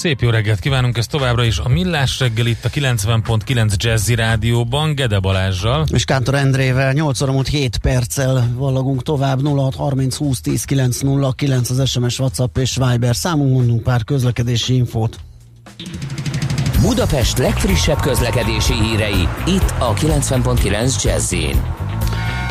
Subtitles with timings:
[0.00, 4.94] Szép jó reggelt kívánunk, ez továbbra is a Millás reggel itt a 90.9 Jazzy Rádióban,
[4.94, 5.86] Gede Balázsjal.
[5.92, 11.88] És Kántor Endrével 8 óra múlt 7 perccel vallagunk tovább 0630 20 10 909 az
[11.88, 15.18] SMS, WhatsApp és Viber számunk, mondunk pár közlekedési infót.
[16.80, 21.34] Budapest legfrissebb közlekedési hírei, itt a 90.9 jazz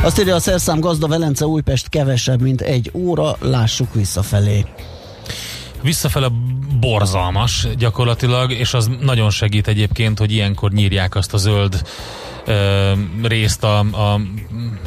[0.02, 4.64] Azt írja a szerszám gazda Velence Újpest kevesebb, mint egy óra, lássuk visszafelé.
[5.82, 6.28] Visszafele
[6.80, 11.82] borzalmas gyakorlatilag, és az nagyon segít egyébként, hogy ilyenkor nyírják azt a zöld
[12.46, 14.20] ö, részt a, a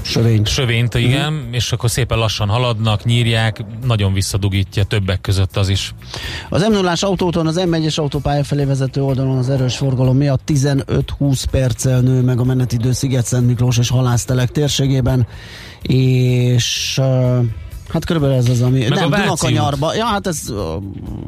[0.02, 1.56] sövényt, sövényt igen, uh-huh.
[1.56, 5.94] és akkor szépen lassan haladnak, nyírják, nagyon visszadugítja többek között az is.
[6.50, 11.44] Az m 0 autóton az M1-es autópálya felé vezető oldalon az erős forgalom miatt 15-20
[11.52, 15.28] perccel nő meg a menetidő Sziget-Szent Miklós és Halásztelek térségében,
[15.82, 17.46] és uh,
[17.94, 18.80] Hát körülbelül ez az, ami...
[18.80, 20.54] Meg nem, Dunakanyarba, ja, hát ez,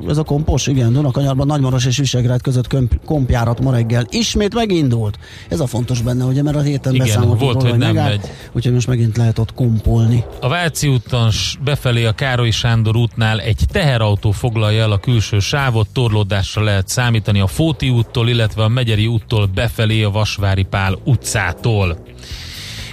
[0.08, 5.20] ez a kompos, igen, Dunakanyarban Nagymaros és Visegrád között komp, kompjárat ma reggel ismét megindult.
[5.50, 8.30] Ez a fontos benne, ugye, mert a héten igen, volt, róla, hogy nem megállt, megy.
[8.52, 10.24] úgyhogy most megint lehet ott kompolni.
[10.42, 11.32] A Váci úton
[11.64, 17.40] befelé a Károly Sándor útnál egy teherautó foglalja el a külső sávot, torlódásra lehet számítani
[17.40, 21.98] a Fóti úttól, illetve a Megyeri úttól befelé a Vasvári Pál utcától.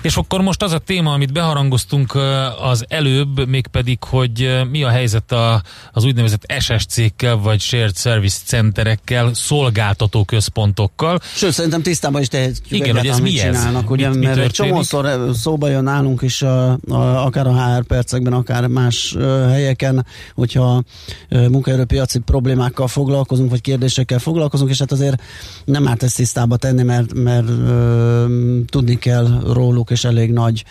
[0.03, 2.19] És akkor most az a téma, amit beharangoztunk
[2.62, 9.34] az előbb, mégpedig, hogy mi a helyzet a, az úgynevezett SSC-kkel, vagy Shared Service Centerekkel,
[9.34, 11.20] szolgáltató központokkal.
[11.34, 13.44] Sőt, szerintem tisztában is tehetjük Igen, hogy ez mi ez?
[13.44, 17.84] csinálnak, ugye, mit, mert egy csomószor szóba jön nálunk is, a, a, akár a HR
[17.84, 19.16] percekben, akár más
[19.48, 20.83] helyeken, hogyha
[21.28, 25.22] munkaerőpiaci problémákkal foglalkozunk, vagy kérdésekkel foglalkozunk, és hát azért
[25.65, 28.26] nem árt ezt tisztába tenni, mert, mert ö,
[28.66, 30.64] tudni kell róluk, és elég nagy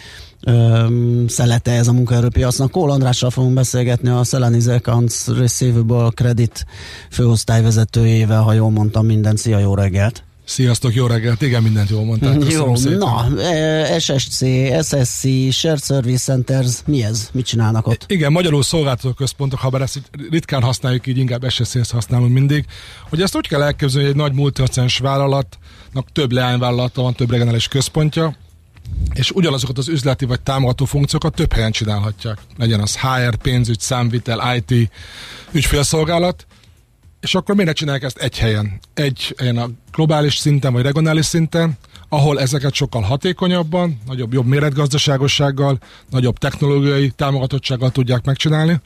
[0.43, 0.85] ö,
[1.27, 2.71] szelete ez a munkaerőpiacnak.
[2.71, 6.65] Kól Andrással fogunk beszélgetni a Selenize Accounts Receivable Credit
[7.11, 9.35] főosztályvezetőjével, ha jól mondtam minden.
[9.35, 10.23] Szia, jó reggelt!
[10.51, 11.41] Sziasztok, jó reggelt!
[11.41, 12.51] Igen, mindent jól mondták.
[12.51, 12.97] Jó, szépen.
[12.97, 13.27] na,
[13.99, 14.45] SSC,
[14.83, 15.21] SSC,
[15.51, 17.29] Shared Service Centers, mi ez?
[17.31, 18.05] Mit csinálnak ott?
[18.07, 22.65] Igen, magyarul szolgáltató központok, ha bár ezt ritkán használjuk, így inkább SSC-t használunk mindig,
[23.09, 27.67] hogy ezt úgy kell elképzelni, hogy egy nagy multinacionális vállalatnak több leányvállalata van, több regionális
[27.67, 28.35] központja,
[29.13, 32.37] és ugyanazokat az üzleti vagy támogató funkciókat több helyen csinálhatják.
[32.57, 34.91] Legyen az HR, pénzügy, számvitel, IT,
[35.51, 36.45] ügyfélszolgálat,
[37.21, 38.79] és akkor miért csinálják ezt egy helyen?
[38.93, 41.77] Egy helyen a globális szinten vagy regionális szinten,
[42.09, 48.79] ahol ezeket sokkal hatékonyabban, nagyobb jobb méretgazdaságossággal, nagyobb technológiai támogatottsággal tudják megcsinálni,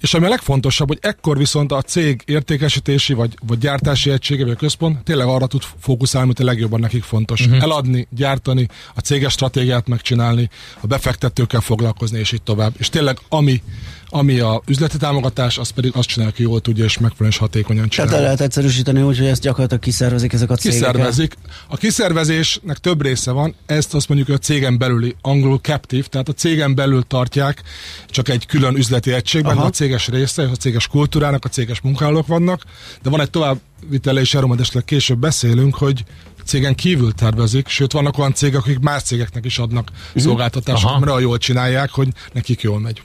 [0.00, 4.52] és ami a legfontosabb, hogy ekkor viszont a cég értékesítési vagy, vagy gyártási egysége vagy
[4.52, 7.46] a központ tényleg arra tud fókuszálni, amit a legjobban nekik fontos.
[7.46, 7.62] Uh-huh.
[7.62, 12.72] Eladni, gyártani, a céges stratégiát megcsinálni, a befektetőkkel foglalkozni, és így tovább.
[12.78, 13.62] És tényleg ami
[14.08, 17.88] ami a üzleti támogatás, az pedig azt csinálja, aki jól tudja, és megfelelően és hatékonyan
[17.88, 18.12] csinálja.
[18.12, 20.78] Tehát lehet egyszerűsíteni úgy, hogy ezt gyakorlatilag kiszervezik ezek a cégek.
[20.78, 21.34] Kiszervezik.
[21.68, 26.32] A kiszervezésnek több része van, ezt azt mondjuk, a cégen belüli, angolul captive, tehát a
[26.32, 27.62] cégen belül tartják
[28.06, 29.66] csak egy külön üzleti egységben, Aha.
[29.66, 32.62] a céges része, a céges kultúrának, a céges munkálók vannak,
[33.02, 36.04] de van egy tovább vitele, és erről majd esetleg később beszélünk, hogy
[36.44, 40.22] cégen kívül tervezik, sőt vannak olyan cégek, akik más cégeknek is adnak uh-huh.
[40.22, 43.02] szolgáltatásokat, mert jól csinálják, hogy nekik jól megy.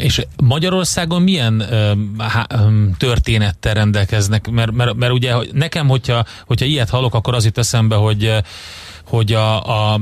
[0.00, 1.64] És Magyarországon milyen
[2.98, 4.50] történettel rendelkeznek?
[4.50, 8.42] Mert, mert, mert ugye nekem, hogyha, hogyha ilyet hallok, akkor az itt eszembe, hogy
[9.12, 10.00] hogy a, a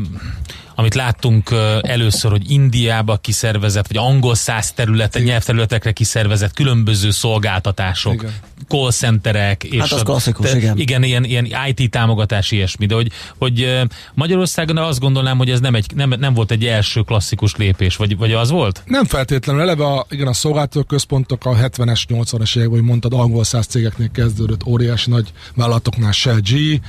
[0.75, 1.51] amit láttunk
[1.83, 8.33] először, hogy Indiába kiszervezett, vagy angol száz területen, nyelvterületekre kiszervezett különböző szolgáltatások, igen.
[8.69, 10.79] call centerek, és hát az a, klasszikus, te, igen.
[10.79, 13.81] igen, ilyen, ilyen IT támogatás, ilyesmi, de hogy, hogy
[14.15, 18.17] Magyarországon azt gondolnám, hogy ez nem, egy, nem, nem volt egy első klasszikus lépés, vagy,
[18.17, 18.83] vagy az volt?
[18.87, 23.45] Nem feltétlenül, eleve a, igen, a szolgáltató központok a 70-es, 80-es években, hogy mondtad, angol
[23.45, 26.81] száz cégeknél kezdődött, óriási nagy vállalatoknál Shell G,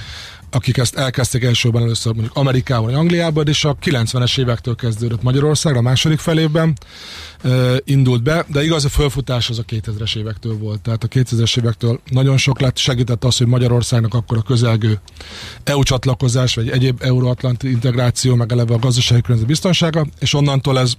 [0.51, 5.79] akik ezt elkezdték elsőben először mondjuk Amerikában vagy Angliában, és a 90-es évektől kezdődött Magyarországra,
[5.79, 6.77] a második felében
[7.43, 10.81] uh, indult be, de igaz, a fölfutás az a 2000-es évektől volt.
[10.81, 14.99] Tehát a 2000-es évektől nagyon sok lett, segített az, hogy Magyarországnak akkor a közelgő
[15.63, 20.93] EU csatlakozás, vagy egyéb euróatlanti integráció, meg eleve a gazdasági környezet biztonsága, és onnantól ez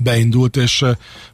[0.00, 0.84] beindult, és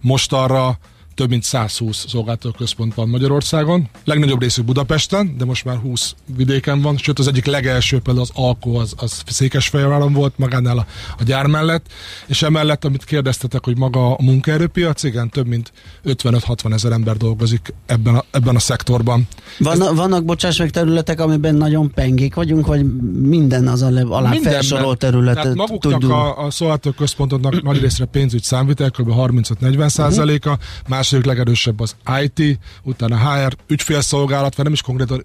[0.01, 0.79] most arra
[1.15, 3.89] több mint 120 szolgáltatóközpont van Magyarországon.
[4.05, 8.31] Legnagyobb részük Budapesten, de most már 20 vidéken van, sőt az egyik legelső például az
[8.35, 10.87] Alko, az, az Székesfehérváron volt magánál a,
[11.19, 11.87] a gyár mellett,
[12.27, 15.73] és emellett, amit kérdeztetek, hogy maga a munkaerőpiac, igen, több mint
[16.05, 19.29] 55-60 ezer ember dolgozik ebben a, ebben a szektorban.
[19.59, 22.85] Van, Ez, vannak, bocsáss meg, területek, amiben nagyon pengék vagyunk, vagy
[23.21, 26.13] minden az alá felsorolt területet Tehát maguknak tudjuk.
[26.13, 29.11] a, a szolgáltatóközpontoknak nagy részre pénzügy számvitel, kb.
[29.15, 30.65] 35-40 százaléka, uh-huh.
[31.11, 35.25] Második legerősebb az IT, utána HR, ügyfélszolgálat, vagy nem is konkrétan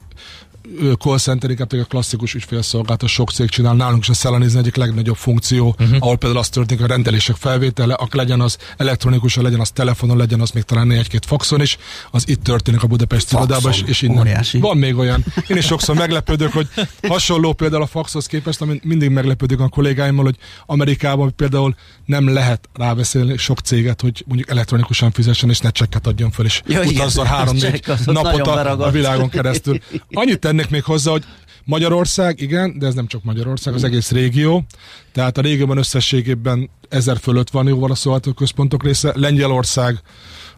[0.98, 3.74] call center, inkább a klasszikus ügyfélszolgálat, sok cég csinál.
[3.74, 5.98] Nálunk is a Szelanizni egyik legnagyobb funkció, uh-huh.
[6.00, 10.42] ahol például az történik, a rendelések felvétele, ak legyen az elektronikus, legyen az telefonon, legyen
[10.42, 11.78] az még talán egy-két faxon is,
[12.12, 14.20] az itt történik a Budapest irodában, és, és innen.
[14.20, 14.60] Óriási.
[14.60, 15.26] Van még olyan.
[15.48, 16.68] Én is sokszor meglepődök, hogy
[17.08, 21.76] hasonló például a faxhoz képest, amit mindig meglepődik a kollégáimmal, hogy Amerikában például
[22.06, 26.62] nem lehet rábeszélni sok céget, hogy mondjuk elektronikusan fizessen, és ne csekket adjon föl, és
[26.66, 29.80] ja, utazzon három-négy napot a, a világon keresztül.
[30.12, 31.24] Annyit tennék még hozzá, hogy
[31.64, 34.66] Magyarország, igen, de ez nem csak Magyarország, az egész régió.
[35.12, 39.12] Tehát a régióban összességében ezer fölött van jóval a szolgáltatóközpontok része.
[39.16, 40.02] Lengyelország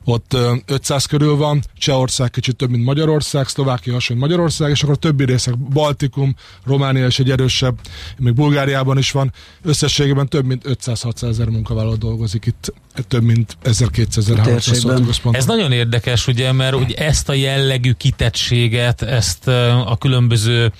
[0.10, 4.98] ott 500 körül van, Csehország kicsit több, mint Magyarország, Szlovákia hasonló Magyarország, és akkor a
[4.98, 7.80] többi részek, Baltikum, Románia is egy erősebb,
[8.18, 9.34] még Bulgáriában is van,
[9.64, 12.74] összességében több mint 500-600 ezer munkavállaló dolgozik itt,
[13.08, 19.48] több mint 1200-1300 Ez nagyon érdekes, ugye, mert ugye ezt a jellegű kitettséget, ezt
[19.86, 20.72] a különböző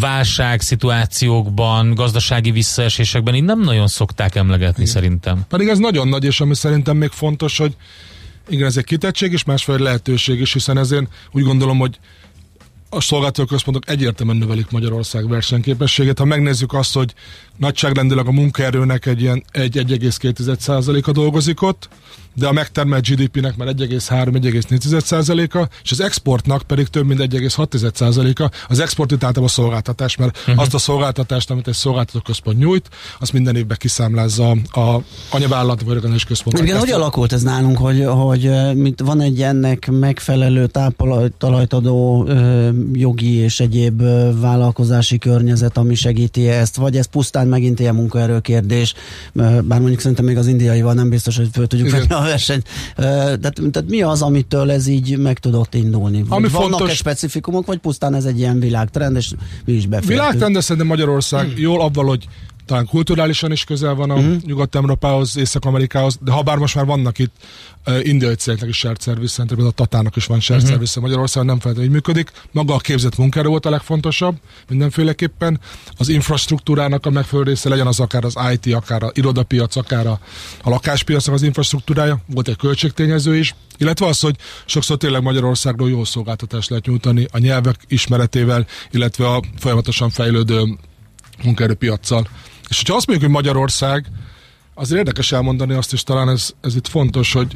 [0.00, 4.94] válságszituációkban, gazdasági visszaesésekben így nem nagyon szokták emlegetni Igen.
[4.94, 5.44] szerintem.
[5.48, 7.76] Pedig ez nagyon nagy, és ami szerintem még fontos, hogy
[8.48, 11.98] igen, ez egy kitettség és másfél lehetőség is, hiszen ezért úgy gondolom, hogy
[12.90, 16.18] a szolgáltatóközpontok egyértelműen növelik Magyarország versenyképességét.
[16.18, 17.14] Ha megnézzük azt, hogy
[17.56, 21.88] nagyságrendileg a munkaerőnek egy ilyen 1,2%-a dolgozik ott,
[22.40, 28.50] de a megtermelt GDP-nek már 1,3-1,4%-a, és az exportnak pedig több mint 1,6%-a.
[28.68, 30.60] Az export itt általában a szolgáltatás, mert uh-huh.
[30.60, 32.88] azt a szolgáltatást, amit egy szolgáltató központ nyújt,
[33.18, 36.58] azt minden évben kiszámlázza a anyavállalat vagy regionális központ.
[36.58, 42.28] Igen, hogy alakult ez nálunk, hogy, hogy mint van egy ennek megfelelő táptalajt adó
[42.92, 44.02] jogi és egyéb
[44.40, 48.94] vállalkozási környezet, ami segíti ezt, vagy ez pusztán megint ilyen munkaerő kérdés,
[49.32, 52.68] bár mondjuk szerintem még az indiaival nem biztos, hogy föl tudjuk venni a versenyt.
[52.96, 53.40] Tehát,
[53.72, 56.24] tehát mi az, amitől ez így meg tudott indulni?
[56.28, 56.96] Ami Vannak-e fontos...
[56.96, 59.30] specifikumok, vagy pusztán ez egy ilyen világtrend, és
[59.64, 60.20] mi is befértünk?
[60.20, 61.58] Világtrend, de szerintem Magyarország hmm.
[61.58, 62.28] jól abban, hogy
[62.70, 64.42] talán kulturálisan is közel van a uh-huh.
[64.42, 67.34] Nyugat-Európához, Észak-Amerikához, de ha bár most már vannak itt
[67.86, 71.60] uh, indiai cégeknek is shared service center, a Tatának is van shared service Magyarországon nem
[71.60, 72.30] feltétlenül így működik.
[72.52, 74.36] Maga a képzett munkára volt a legfontosabb
[74.68, 75.60] mindenféleképpen.
[75.96, 80.20] Az infrastruktúrának a megfelelő része legyen az akár az IT, akár a irodapiac, akár a,
[80.62, 82.20] a lakáspiacnak az infrastruktúrája.
[82.26, 87.38] Volt egy költségtényező is, illetve az, hogy sokszor tényleg Magyarországról jó szolgáltatást lehet nyújtani a
[87.38, 90.78] nyelvek ismeretével, illetve a folyamatosan fejlődő
[91.42, 92.28] munkaerőpiacsal.
[92.70, 94.06] És hogyha azt mondjuk, hogy Magyarország,
[94.74, 97.54] azért érdekes elmondani azt is, talán ez, ez itt fontos, hogy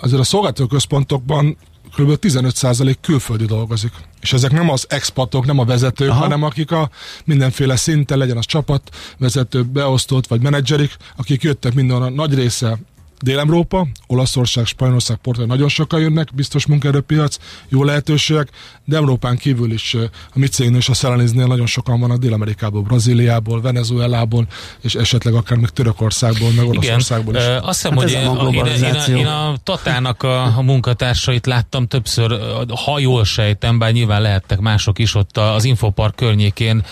[0.00, 1.56] azért a szolgáltató központokban
[1.96, 2.18] kb.
[2.20, 3.92] 15% külföldi dolgozik.
[4.20, 6.18] És ezek nem az expatok, nem a vezetők, Aha.
[6.18, 6.90] hanem akik a
[7.24, 12.78] mindenféle szinten, legyen az csapat, vezető, beosztott vagy menedzserik, akik jöttek minden a nagy része
[13.22, 17.36] Dél-Európa, Olaszország, Spanyolország, Portugál nagyon sokan jönnek, biztos munkaerőpiac,
[17.68, 18.48] jó lehetőségek,
[18.84, 19.94] de Európán kívül is
[20.34, 24.46] a mi cégnél és a Szeleniznél nagyon sokan vannak Dél-Amerikából, Brazíliából, Venezuelából,
[24.80, 27.42] és esetleg akár még Törökországból, meg Olaszországból is.
[27.42, 28.12] Azt hiszem, hát hogy
[28.54, 32.38] én, én, én, én a Tatának a, a munkatársait láttam többször,
[32.84, 36.84] ha jól sejtem, bár nyilván lehettek mások is ott az Infopark környékén,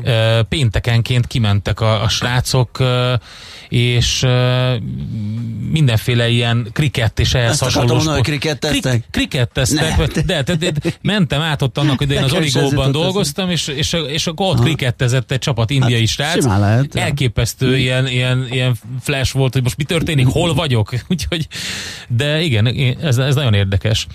[0.00, 0.46] Igen.
[0.48, 2.82] péntekenként kimentek a, a srácok,
[3.68, 4.26] és
[5.78, 9.04] mindenféle ilyen krikett és ehhez Ezt hasonló mondani, hogy kriketteztek?
[9.10, 13.96] kriketteztek, de, de, de, de, mentem át ott annak idején az Origóban dolgoztam, és, és,
[14.08, 16.44] és akkor ott krikettezett egy csapat indiai hát, srác.
[16.44, 20.94] Lehet, Elképesztő ilyen, ilyen, ilyen flash volt, hogy most mi történik, hol vagyok.
[21.08, 21.46] Úgyhogy,
[22.08, 22.66] de igen,
[23.02, 24.06] ez, ez nagyon érdekes.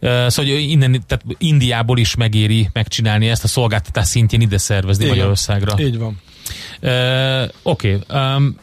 [0.00, 5.16] Szóval hogy innen, tehát Indiából is megéri megcsinálni ezt a szolgáltatás szintjén ide szervezni Igen.
[5.16, 5.74] Magyarországra.
[5.78, 6.20] Így van.
[6.82, 7.98] Uh, Oké.
[8.08, 8.34] Okay.
[8.36, 8.56] Um,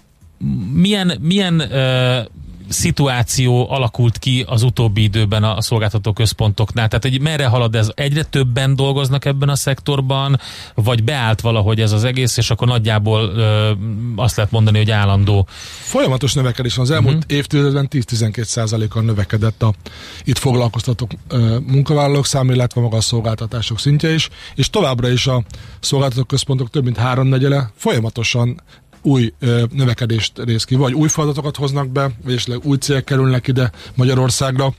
[0.74, 2.32] milyen, milyen uh,
[2.74, 6.88] szituáció alakult ki az utóbbi időben a szolgáltató központoknál?
[6.88, 7.92] Tehát, hogy merre halad ez?
[7.96, 10.40] Egyre többen dolgoznak ebben a szektorban,
[10.76, 13.72] vagy beállt valahogy ez az egész, és akkor nagyjából ö,
[14.16, 15.48] azt lehet mondani, hogy állandó.
[15.82, 16.86] Folyamatos növekedés van.
[16.86, 17.38] Az elmúlt uh-huh.
[17.38, 19.74] évtizedben 10-12 százalékon növekedett a
[20.24, 25.44] itt foglalkoztatók ö, munkavállalók szám, illetve maga a szolgáltatások szintje is, és továbbra is a
[25.80, 28.62] szolgáltató központok több mint háromnegyele folyamatosan
[29.04, 30.76] új ö, növekedést rész ki.
[30.76, 34.74] Vagy új feladatokat hoznak be, vagy esetleg új cégek kerülnek ide Magyarországra.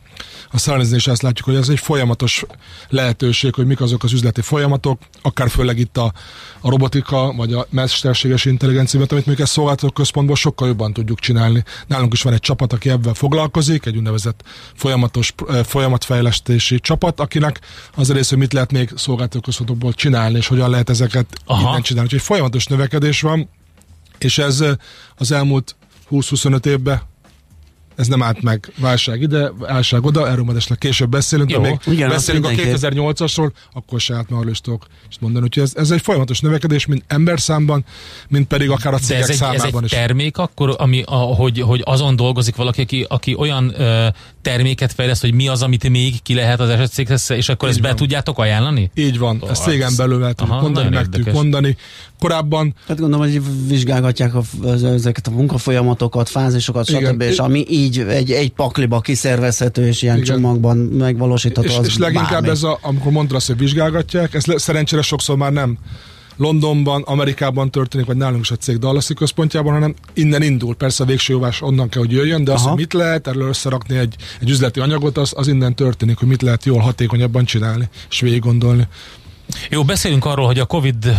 [0.50, 2.44] A Szelenizni is ezt látjuk, hogy ez egy folyamatos
[2.88, 6.12] lehetőség, hogy mik azok az üzleti folyamatok, akár főleg itt a,
[6.60, 11.64] a robotika, vagy a mesterséges intelligencia, amit mondjuk ezt szolgáltató központból sokkal jobban tudjuk csinálni.
[11.86, 14.42] Nálunk is van egy csapat, aki ebben foglalkozik, egy úgynevezett
[14.74, 17.60] folyamatos folyamatfejlesztési csapat, akinek
[17.94, 21.26] az a rész, hogy mit lehet még szolgáltató központokból csinálni, és hogyan lehet ezeket
[21.82, 22.08] csinálni.
[22.08, 23.48] Úgyhogy folyamatos növekedés van,
[24.24, 24.64] és ez
[25.16, 25.76] az elmúlt
[26.10, 27.02] 20-25 évben
[27.96, 31.78] ez nem állt meg válság ide, válság oda, erről majd esetleg később beszélünk, Jó, még
[31.86, 34.86] igen, beszélünk a 2008-asról, akkor se állt meg arról is tudok
[35.20, 35.44] mondani.
[35.44, 37.84] Úgyhogy ez, ez egy folyamatos növekedés, mind emberszámban,
[38.28, 39.90] mind pedig akár a cégek ez egy, számában ez egy is.
[39.90, 44.08] termék akkor, ami, a, hogy, hogy azon dolgozik valaki, aki, aki olyan ö,
[44.44, 47.84] terméket fejleszt, hogy mi az, amit még ki lehet az esetcéghez, és akkor Így ezt
[47.84, 47.92] van.
[47.92, 48.90] be tudjátok ajánlani?
[48.94, 51.76] Így van, ezt cégen belül lehet mondani, meg tudjuk mondani
[52.18, 52.74] korábban.
[52.86, 54.42] Hát gondolom, hogy vizsgálgatják a,
[54.84, 57.04] ezeket a munkafolyamatokat, fázisokat, Igen.
[57.12, 57.20] stb.
[57.20, 60.34] És ami így egy, egy pakliba kiszervezhető, és ilyen Igen.
[60.34, 61.68] csomagban megvalósítható.
[61.68, 62.48] És, az és leginkább bármi.
[62.48, 65.78] ez, a, amikor mondta azt, hogy vizsgálgatják, ez szerencsére sokszor már nem
[66.36, 70.74] Londonban, Amerikában történik, vagy nálunk is a cég Dallasi központjában, hanem innen indul.
[70.74, 73.96] Persze a végső jóvás onnan kell, hogy jöjjön, de az, hogy mit lehet erről összerakni
[73.96, 78.20] egy, egy üzleti anyagot, az, az innen történik, hogy mit lehet jól, hatékonyabban csinálni, és
[78.20, 78.86] végig gondolni.
[79.70, 81.14] Jó, beszélünk arról, hogy a Covid uh,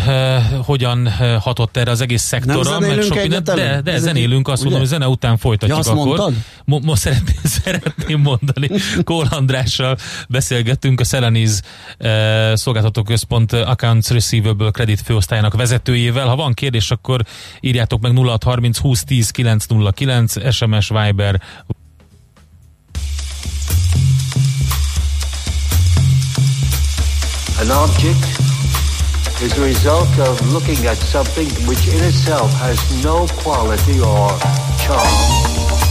[0.64, 4.64] hogyan uh, hatott erre az egész szektorra, meg sok minden, de, de zenélünk, azt ugye?
[4.64, 6.34] mondom, hogy zene után folytatjuk ja, akkor.
[6.66, 8.70] Mo- most szeretném, szeretném mondani,
[9.04, 9.98] Kól Andrással
[10.30, 11.62] beszélgettünk, a Seleniz
[12.00, 16.28] uh, szolgáltató központ Accounts Receivable Credit főosztályának vezetőjével.
[16.28, 17.22] Ha van kérdés, akkor
[17.60, 21.42] írjátok meg 0630 20 10 909, SMS Viber
[27.66, 28.24] An object
[29.42, 34.30] is a result of looking at something which in itself has no quality or
[34.78, 35.85] charm.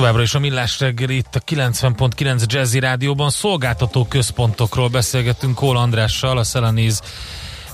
[0.00, 3.30] Továbbra is a Millás reggeli itt a 90.9 Jazzy Rádióban.
[3.30, 7.02] Szolgáltató központokról beszélgettünk Kól Andrással, a Szeleniz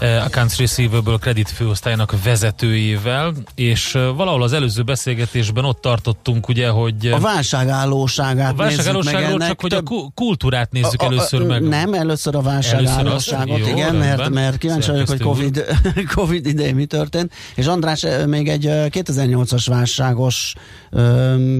[0.01, 7.07] Accounts Receivable Credit főosztálynak vezetőjével, és valahol az előző beszélgetésben ott tartottunk, ugye, hogy...
[7.07, 9.83] A válságállóságát A válságállóságról, csak hogy a
[10.15, 11.63] kultúrát nézzük a, a, először meg.
[11.63, 15.65] Nem, először a válságállóságot, igen, jó, mert, mert kíváncsi vagyok, hogy COVID,
[16.15, 17.33] COVID idején mi történt.
[17.55, 20.55] És András még egy 2008-as válságos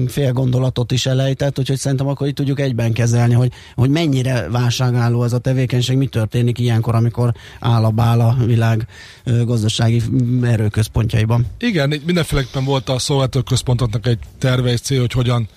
[0.07, 5.23] fél gondolatot is elejtett, úgyhogy szerintem akkor itt tudjuk egyben kezelni, hogy, hogy mennyire válságálló
[5.23, 8.87] ez a tevékenység, mi történik ilyenkor, amikor áll a bál világ
[9.23, 10.01] gazdasági
[10.43, 11.45] erőközpontjaiban.
[11.59, 15.47] Igen, mindenféleképpen volt a szolgáltatóközpontoknak egy terve, egy cél, hogy hogyan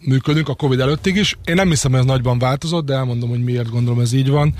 [0.00, 1.38] működünk a Covid előttig is.
[1.44, 4.54] Én nem hiszem, hogy ez nagyban változott, de elmondom, hogy miért gondolom ez így van.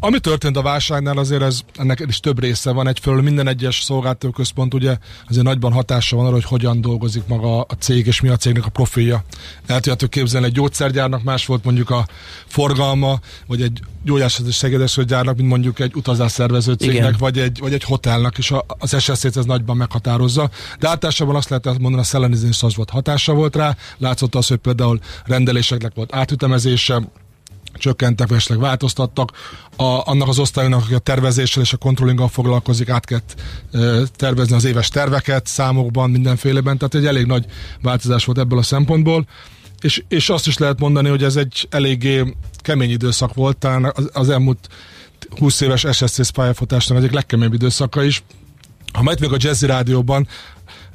[0.00, 2.88] Ami történt a válságnál, azért ez, ennek is több része van.
[2.88, 4.96] Egyfelől minden egyes szolgáltatóközpont ugye
[5.28, 8.66] azért nagyban hatása van arra, hogy hogyan dolgozik maga a cég, és mi a cégnek
[8.66, 9.24] a profilja.
[9.66, 12.06] El tudjátok képzelni, egy gyógyszergyárnak más volt mondjuk a
[12.46, 17.84] forgalma, vagy egy gyógyászati segédeső gyárnak, mint mondjuk egy utazásszervező cégnek, vagy egy, vagy egy
[17.84, 20.50] hotelnak, és az SSZ-t ez nagyban meghatározza.
[20.78, 24.56] De általában azt lehet mondani, a szellenizés az volt hatása volt rá, látszott az, hogy
[24.56, 24.77] például
[25.24, 27.02] rendeléseknek volt átütemezése,
[27.78, 29.32] csökkentek, vagy esetleg változtattak.
[29.76, 33.20] A, annak az osztálynak, aki a tervezéssel és a controllinggal foglalkozik, át kell
[33.72, 37.44] e, tervezni az éves terveket, számokban, mindenféleben, tehát egy elég nagy
[37.82, 39.26] változás volt ebből a szempontból.
[39.80, 44.10] És, és azt is lehet mondani, hogy ez egy eléggé kemény időszak volt, talán az,
[44.12, 44.68] az elmúlt
[45.38, 48.22] 20 éves SSC pályafutásnak egyik legkeményebb időszaka is.
[48.92, 50.28] Ha majd még a Jazzy Rádióban,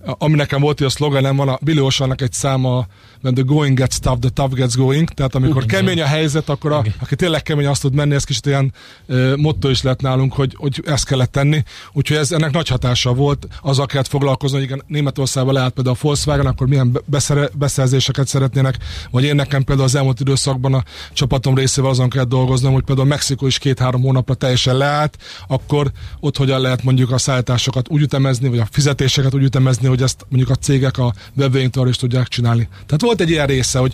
[0.05, 2.87] ami nekem volt, hogy a szlogenem van, a Billy Oceannak egy száma
[3.23, 6.49] when the going gets tough, the tough gets going, tehát amikor uh, kemény a helyzet,
[6.49, 8.73] akkor a, aki tényleg kemény azt tud menni, ez kicsit ilyen
[9.07, 11.63] uh, motto is lett nálunk, hogy, hogy ezt kellett tenni,
[11.93, 15.99] úgyhogy ez ennek nagy hatása volt, azzal kellett foglalkozni, hogy igen, Németországban lehet például a
[16.01, 18.77] Volkswagen, akkor milyen beszere, beszerzéseket szeretnének,
[19.11, 23.07] vagy én nekem például az elmúlt időszakban a csapatom részével azon kell dolgoznom, hogy például
[23.07, 28.47] Mexikó is két-három hónapra teljesen leállt, akkor ott hogyan lehet mondjuk a szállításokat úgy ütemezni,
[28.47, 32.67] vagy a fizetéseket úgy ütemezni, hogy ezt mondjuk a cégek a vevőinktől is tudják csinálni.
[32.85, 33.93] Tehát volt egy ilyen része, hogy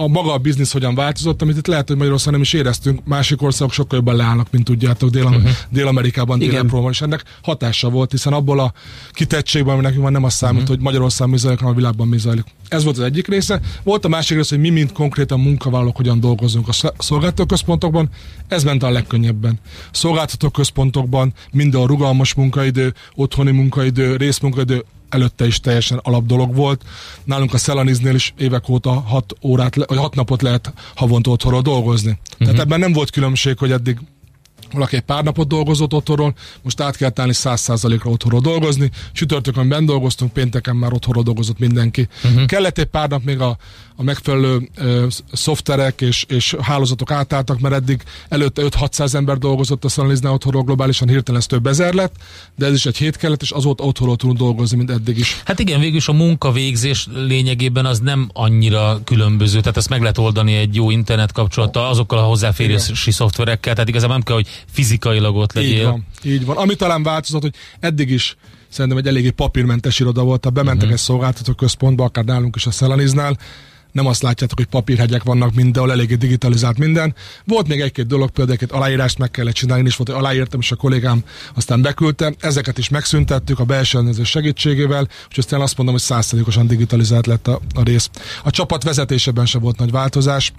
[0.00, 3.42] a maga a biznisz hogyan változott, amit itt lehet, hogy Magyarországon nem is éreztünk, másik
[3.42, 5.50] országok sokkal jobban leállnak, mint tudjátok, Dél- uh-huh.
[5.68, 8.72] Dél-Amerikában, Dél-Európában, és ennek hatása volt, hiszen abból a
[9.12, 10.76] kitettségben, ami nekünk van, nem az számít, uh-huh.
[10.76, 12.44] hogy Magyarországon mi zajlik, hanem a világban mi zajlik.
[12.68, 13.60] Ez volt az egyik része.
[13.82, 18.08] Volt a másik része, hogy mi, mint konkrétan munkavállalók, hogyan dolgozunk a szolgáltatóközpontokban.
[18.48, 19.58] Ez ment a legkönnyebben.
[19.90, 26.82] Szolgáltatóközpontokban minden a rugalmas munkaidő, otthoni munkaidő, részmunkaidő, előtte is teljesen alap dolog volt.
[27.24, 32.10] Nálunk a Szelaniznél is évek óta 6 órát, vagy 6 napot lehet havonta otthonról dolgozni.
[32.10, 32.38] Uh-huh.
[32.38, 32.60] Tehát mhm.
[32.60, 33.98] ebben nem volt különbség, hogy eddig
[34.72, 38.90] valaki egy pár napot dolgozott otthonról, most át kell állni száz százalékra otthonról dolgozni.
[39.12, 42.08] Sütörtökön bent dolgoztunk, pénteken már otthonról dolgozott mindenki.
[42.24, 42.44] Uh-huh.
[42.44, 43.56] Kellett egy pár nap még a,
[44.00, 49.88] a megfelelő ö, szoftverek és, és hálózatok átálltak, mert eddig előtte 5-600 ember dolgozott a
[49.88, 52.14] Sunliznál otthonról globálisan, hirtelen ez több ezer lett,
[52.56, 55.40] de ez is egy hét kellett, és azóta otthonról tudunk dolgozni, mint eddig is.
[55.44, 60.54] Hát igen, végülis a munkavégzés lényegében az nem annyira különböző, tehát ezt meg lehet oldani
[60.54, 63.12] egy jó internet kapcsolattal, azokkal a hozzáférési igen.
[63.12, 65.78] szoftverekkel, tehát igazából nem kell, hogy fizikailag ott legyél.
[65.78, 66.56] Így van, így van.
[66.56, 68.36] Ami talán változott, hogy eddig is
[68.68, 70.92] szerintem egy eléggé papírmentes iroda volt, ha bementek uh-huh.
[70.92, 73.36] egy szolgáltató központba, akár nálunk is a Szelaniznál,
[73.92, 77.14] nem azt látjátok, hogy papírhegyek vannak mindenhol, eléggé digitalizált minden.
[77.44, 80.72] Volt még egy-két dolog, például egy aláírást meg kellett csinálni, és volt, hogy aláírtam, és
[80.72, 81.24] a kollégám
[81.54, 82.34] aztán beküldte.
[82.40, 87.46] Ezeket is megszüntettük a belső ellenőrzés segítségével, és aztán azt mondom, hogy százszerzékosan digitalizált lett
[87.46, 88.10] a, a rész.
[88.44, 90.52] A csapat vezetésében sem volt nagy változás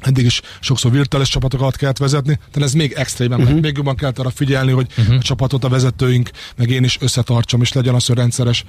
[0.00, 3.60] eddig is sokszor virtuális csapatokat kellett vezetni, de ez még extrémen, uh-huh.
[3.60, 5.14] még jobban kellett arra figyelni, hogy uh-huh.
[5.14, 8.64] a csapatot a vezetőink, meg én is összetartsam, és legyen az, hogy rendszeres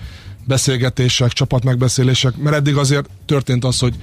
[0.45, 3.95] beszélgetések, csapatmegbeszélések, mert eddig azért történt az, hogy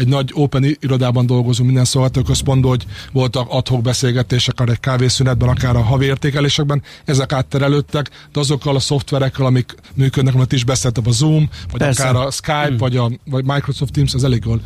[0.00, 5.76] egy nagy open irodában dolgozunk minden szolgáltatóközpontban, hogy voltak adhok beszélgetések, akár egy kávészünetben, akár
[5.76, 11.10] a havi értékelésekben, ezek átterelődtek, de azokkal a szoftverekkel, amik működnek, amit is beszéltem, a
[11.10, 12.02] Zoom, vagy Persze.
[12.02, 12.76] akár a Skype, hmm.
[12.76, 14.60] vagy a vagy Microsoft Teams, az elég jól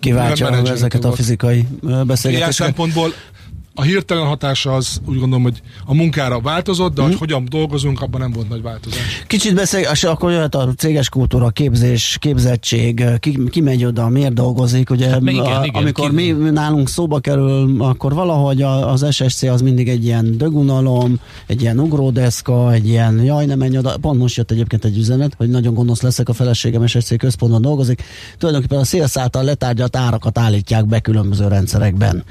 [0.00, 2.32] kiváltja ezeket a fizikai beszélgetéseket.
[2.32, 3.12] Ilyen szempontból
[3.74, 7.10] a hirtelen hatása az úgy gondolom, hogy a munkára változott, de hmm.
[7.10, 9.24] hogy hogyan dolgozunk, abban nem volt nagy változás.
[9.26, 14.90] Kicsit beszél, akkor jöhet a céges kultúra, képzés, képzettség, ki, ki megy oda, miért dolgozik,
[14.90, 16.32] ugye hát, igen, a, igen, amikor ki...
[16.32, 21.78] mi nálunk szóba kerül, akkor valahogy az SSC az mindig egy ilyen dögunalom, egy ilyen
[21.78, 23.96] ugródeszka, egy ilyen jaj, nem menj oda.
[24.00, 28.02] Pont most jött egyébként egy üzenet, hogy nagyon gonosz leszek, a feleségem SSC központban dolgozik.
[28.38, 32.24] Tulajdonképpen a szélsz által letárgyalt árakat állítják be különböző rendszerekben.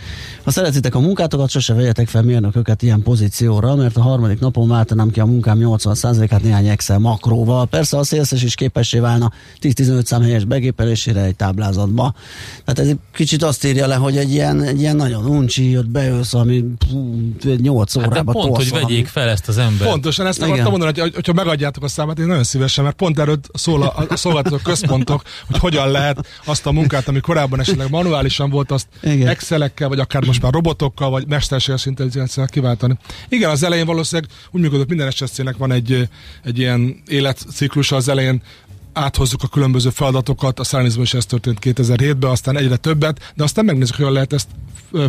[0.49, 4.67] Ha szeretitek a munkát, barátokat, sose vegyetek fel mérnököket ilyen pozícióra, mert a harmadik napon
[4.67, 7.65] váltanám ki a munkám 80%-át néhány Excel makróval.
[7.65, 9.31] Persze a szélszes is képessé válna
[9.61, 12.13] 10-15 szám helyes begépelésére egy táblázatba.
[12.65, 15.87] Tehát ez egy kicsit azt írja le, hogy egy ilyen, egy ilyen nagyon uncsi, jött
[15.89, 16.63] bejössz, ami
[17.57, 19.87] 8 órába hát pont, hogy vegyék fel ezt az ember.
[19.87, 23.39] Pontosan, ezt akartam mondani, hogy, hogyha megadjátok a számát, én nagyon szívesen, mert pont erről
[23.53, 28.49] szól a, a szolgáltató központok, hogy hogyan lehet azt a munkát, ami korábban esetleg manuálisan
[28.49, 29.27] volt, azt Igen.
[29.27, 32.97] Excelekkel, vagy akár most már robotokkal, vagy mesterséges intelligenciával kiváltani.
[33.29, 36.09] Igen, az elején valószínűleg úgy működött, minden SSC-nek van egy,
[36.43, 38.41] egy ilyen életciklusa az elején,
[38.93, 43.65] áthozzuk a különböző feladatokat, a szállizmus is ez történt 2007-ben, aztán egyre többet, de aztán
[43.65, 44.47] megnézzük, hogyan lehet ezt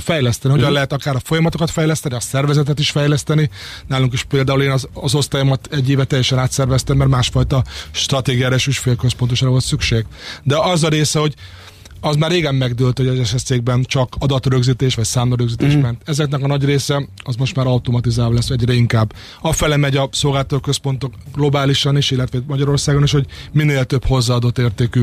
[0.00, 0.72] fejleszteni, hogyan uh-huh.
[0.72, 3.50] lehet akár a folyamatokat fejleszteni, a szervezetet is fejleszteni.
[3.86, 8.66] Nálunk is például én az, az osztályomat egy éve teljesen átszerveztem, mert másfajta stratégiára és
[8.66, 10.04] ügyfélközpontosra volt szükség.
[10.42, 11.34] De az a része, hogy
[12.00, 15.80] az már régen megdőlt, hogy az SS cégben csak adatrögzítés vagy számrögzítés mm.
[15.80, 16.02] ment.
[16.04, 19.12] Ezeknek a nagy része az most már automatizálva lesz egyre inkább.
[19.40, 25.02] Afele megy a szolgáltató központok globálisan is, illetve Magyarországon is, hogy minél több hozzáadott értékű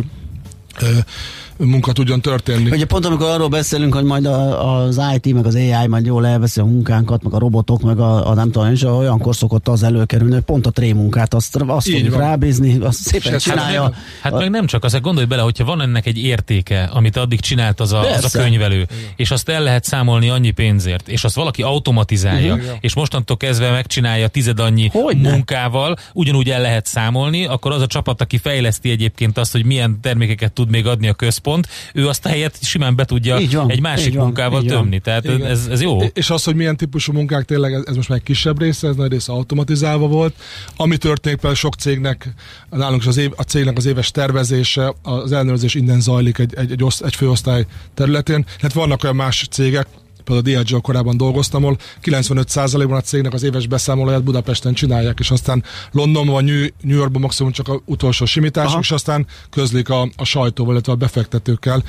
[1.57, 2.69] munka tudjon történni.
[2.71, 6.27] Ugye pont amikor arról beszélünk, hogy majd a, az IT, meg az AI majd jól
[6.27, 9.83] elveszi a munkánkat, meg a robotok, meg a, a nem tudom, és olyankor szokott az
[9.83, 13.83] előkerülni, hogy pont a trémunkát azt, azt fogjuk rábízni, azt szépen hát csinálja.
[13.83, 14.37] Hát, hát a...
[14.37, 17.93] meg nem csak, az gondolj bele, hogyha van ennek egy értéke, amit addig csinált az
[17.93, 22.55] a, az a könyvelő, és azt el lehet számolni annyi pénzért, és azt valaki automatizálja,
[22.55, 22.75] Igen.
[22.79, 25.31] és mostantól kezdve megcsinálja tized annyi Hogyne?
[25.31, 29.99] munkával, ugyanúgy el lehet számolni, akkor az a csapat, aki fejleszti egyébként azt, hogy milyen
[30.01, 33.71] termékeket tud még adni a központ, pont, ő azt a helyet simán be tudja van,
[33.71, 34.99] egy másik van, munkával tömni.
[34.99, 36.01] Tehát ez, ez jó.
[36.01, 38.95] És az, hogy milyen típusú munkák tényleg, ez, ez most már egy kisebb része, ez
[38.95, 40.35] nagy része automatizálva volt.
[40.75, 42.33] Ami történik például sok cégnek,
[42.69, 46.71] nálunk is az év, a cégnek az éves tervezése, az ellenőrzés innen zajlik egy, egy,
[46.71, 48.45] egy, oszt, egy főosztály területén.
[48.61, 49.87] Hát vannak olyan más cégek,
[50.27, 55.31] például a Diageo korábban dolgoztam, ahol 95%-ban a cégnek az éves beszámolóját Budapesten csinálják, és
[55.31, 58.79] aztán Londonban New, New Yorkban maximum csak a utolsó simítás, Aha.
[58.79, 61.83] és aztán közlik a, a sajtóval, illetve a befektetőkkel.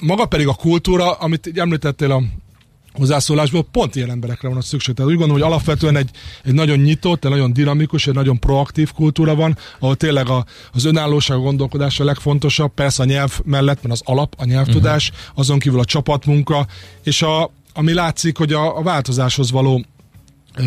[0.00, 2.22] Maga pedig a kultúra, amit említettél a
[2.92, 4.94] hozzászólásból pont ilyen emberekre van a szükség.
[4.94, 6.10] Tehát úgy gondolom, hogy alapvetően egy,
[6.44, 10.84] egy nagyon nyitott, egy nagyon dinamikus, egy nagyon proaktív kultúra van, ahol tényleg a, az
[10.84, 15.38] önállóság, a gondolkodás a legfontosabb, persze a nyelv mellett, mert az alap, a nyelvtudás, uh-huh.
[15.38, 16.66] azon kívül a csapatmunka,
[17.02, 19.84] és a, ami látszik, hogy a, a változáshoz való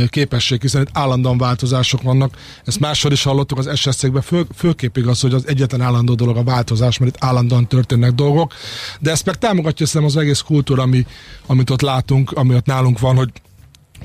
[0.10, 2.38] képesség, hiszen itt állandóan változások vannak.
[2.66, 6.44] Ezt máshol is hallottuk az SSC-kben, fő, főképp igaz, hogy az egyetlen állandó dolog a
[6.44, 8.54] változás, mert itt állandóan történnek dolgok,
[9.00, 11.06] de ezt meg támogatja szerintem az egész kultúra, ami,
[11.46, 13.30] amit ott látunk, ami ott nálunk van, hogy,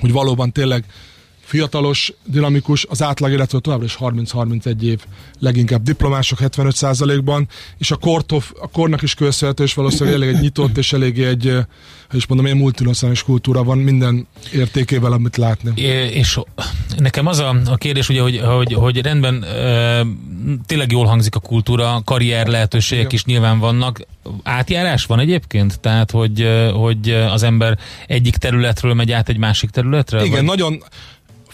[0.00, 0.84] hogy valóban tényleg
[1.48, 5.00] fiatalos, dinamikus, az átlag életről továbbra is 30-31 év,
[5.38, 10.76] leginkább diplomások 75%-ban, és a, kortof, a kornak is köszönhető, és valószínűleg elég egy nyitott,
[10.76, 11.56] és elég egy,
[12.12, 15.72] és mondom, egy multinacionális kultúra van minden értékével, amit látni.
[15.74, 16.38] É, és
[16.96, 20.06] nekem az a, a kérdés, ugye, hogy, hogy, hogy rendben e,
[20.66, 23.14] tényleg jól hangzik a kultúra, karrier lehetőségek Igen.
[23.14, 24.00] is nyilván vannak.
[24.42, 25.80] Átjárás van egyébként?
[25.80, 30.24] Tehát, hogy, hogy az ember egyik területről megy át egy másik területre?
[30.24, 30.56] Igen, vagy?
[30.56, 30.82] nagyon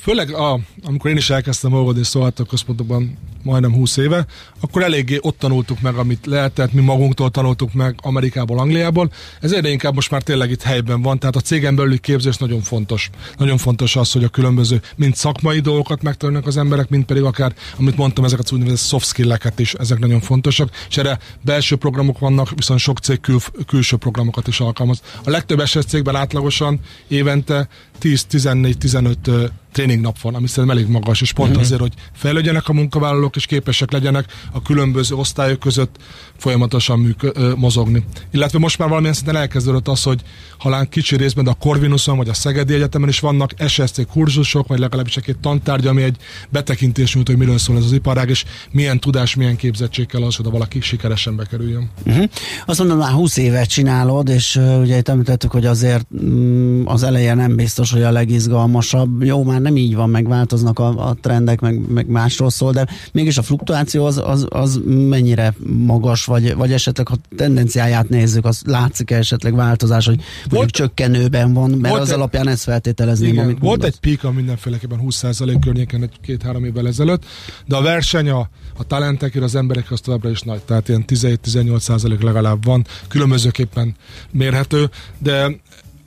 [0.05, 4.27] főleg a, amikor én is elkezdtem dolgozni szolgáltató központokban majdnem 20 éve,
[4.61, 9.11] akkor eléggé ott tanultuk meg, amit lehetett, mi magunktól tanultuk meg Amerikából, Angliából.
[9.41, 12.61] Ez egyre inkább most már tényleg itt helyben van, tehát a cégen belüli képzés nagyon
[12.61, 13.11] fontos.
[13.37, 17.55] Nagyon fontos az, hogy a különböző, mind szakmai dolgokat megtanulnak az emberek, mind pedig akár,
[17.79, 22.19] amit mondtam, ezeket az úgynevezett soft skill-eket is, ezek nagyon fontosak, és erre belső programok
[22.19, 25.03] vannak, viszont sok cég kül, külső programokat is alkalmaz.
[25.25, 27.69] A legtöbb eset cégben átlagosan évente
[28.03, 31.65] 10-14-15 tréningnap van, ami szerintem elég magas, és pont uh-huh.
[31.65, 35.97] azért, hogy fejlődjenek a munkavállalók, és képesek legyenek a különböző osztályok között
[36.37, 38.05] folyamatosan műk- mozogni.
[38.31, 40.21] Illetve most már valamilyen szinten elkezdődött az, hogy
[40.59, 44.79] halán kicsi részben, de a Corvinuson vagy a Szegedi Egyetemen is vannak SSC kurzusok, vagy
[44.79, 46.17] legalábbis egy tantárgy, ami egy
[46.49, 50.37] betekintés nyújt, hogy miről szól ez az iparág, és milyen tudás, milyen képzettség kell az,
[50.37, 51.91] hogy valaki sikeresen bekerüljön.
[52.07, 52.25] Uh-huh.
[52.67, 57.03] Azt mondom, már 20 évet csinálod, és uh, ugye itt említettük, hogy azért um, az
[57.03, 59.23] eleje nem biztos, hogy a legizgalmasabb.
[59.23, 63.39] Jó, már nem így van, megváltoznak a, a trendek, meg, meg másról szól, de mégis
[63.39, 69.11] a fluktuáció az, az, az mennyire magas, vagy, vagy esetleg ha tendenciáját nézzük, az látszik
[69.11, 70.21] -e esetleg változás, hogy
[70.51, 73.89] mondjuk csökkenőben van, mert volt az egy, alapján ezt feltételezném, igen, amit Volt mondasz.
[73.89, 77.25] egy píka mindenféleképpen 20% környéken egy két-három évvel ezelőtt,
[77.67, 82.23] de a verseny a, a talentekért az emberek az továbbra is nagy, tehát ilyen 17-18%
[82.23, 83.95] legalább van, különbözőképpen
[84.31, 85.61] mérhető, de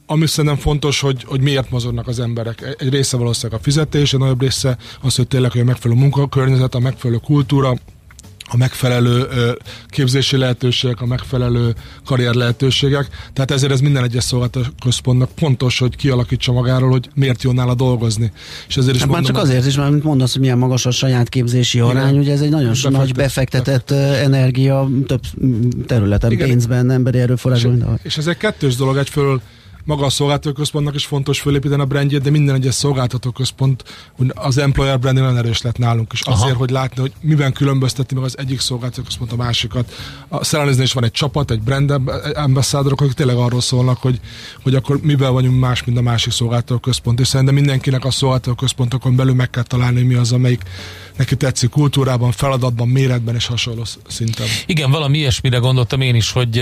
[0.10, 2.76] ami szerintem fontos, hogy, hogy miért mozognak az emberek.
[2.78, 6.76] Egy része valószínűleg a fizetés, a nagyobb része az, hogy tényleg hogy a megfelelő munkakörnyezet,
[6.76, 7.74] a megfelelő kultúra,
[8.50, 9.28] a megfelelő
[9.88, 13.08] képzési lehetőségek, a megfelelő karrier lehetőségek.
[13.34, 17.76] Tehát ezért ez minden egyes szolgáltató központnak pontos, hogy kialakítsa magáról, hogy miért jó nála
[17.76, 18.32] dolgozni.
[18.68, 20.92] És ezért is hát mondom, már csak azért is, mert mondasz, hogy milyen magas a
[20.92, 22.20] saját képzési arány, Igen.
[22.20, 24.26] ugye ez egy nagyon befektet, nagy befektetett befektet.
[24.26, 25.22] energia több
[25.86, 26.48] területen, Igen.
[26.48, 27.84] pénzben, emberi erőforrásban.
[27.98, 29.42] És, és ez egy kettős dolog, egyfelől
[29.88, 33.84] maga a szolgáltatóközpontnak is fontos fölépíteni a brandjét, de minden egyes szolgáltatóközpont
[34.34, 36.22] az employer brand nagyon erős lett nálunk is.
[36.22, 36.58] Azért, Aha.
[36.58, 39.92] hogy látni, hogy miben különbözteti meg az egyik szolgáltatóközpont a másikat.
[40.28, 41.94] A Szelleniznél is van egy csapat, egy brand
[42.34, 44.20] ambassadorok, akik tényleg arról szólnak, hogy,
[44.64, 47.20] hogy akkor miben vagyunk más, mint a másik szolgáltatóközpont.
[47.20, 50.62] És szerintem mindenkinek a szolgáltatóközpontokon belül meg kell találni, mi az, amelyik
[51.18, 54.46] neki tetszik kultúrában, feladatban, méretben és hasonló szinten.
[54.66, 56.60] Igen, valami ilyesmire gondoltam én is, hogy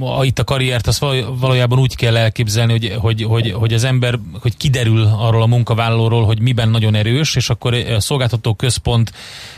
[0.00, 0.98] uh, itt a karriert az
[1.38, 6.24] valójában úgy kell elképzelni, hogy, hogy, hogy, hogy az ember, hogy kiderül arról a munkavállalóról,
[6.24, 9.12] hogy miben nagyon erős, és akkor a szolgáltató központ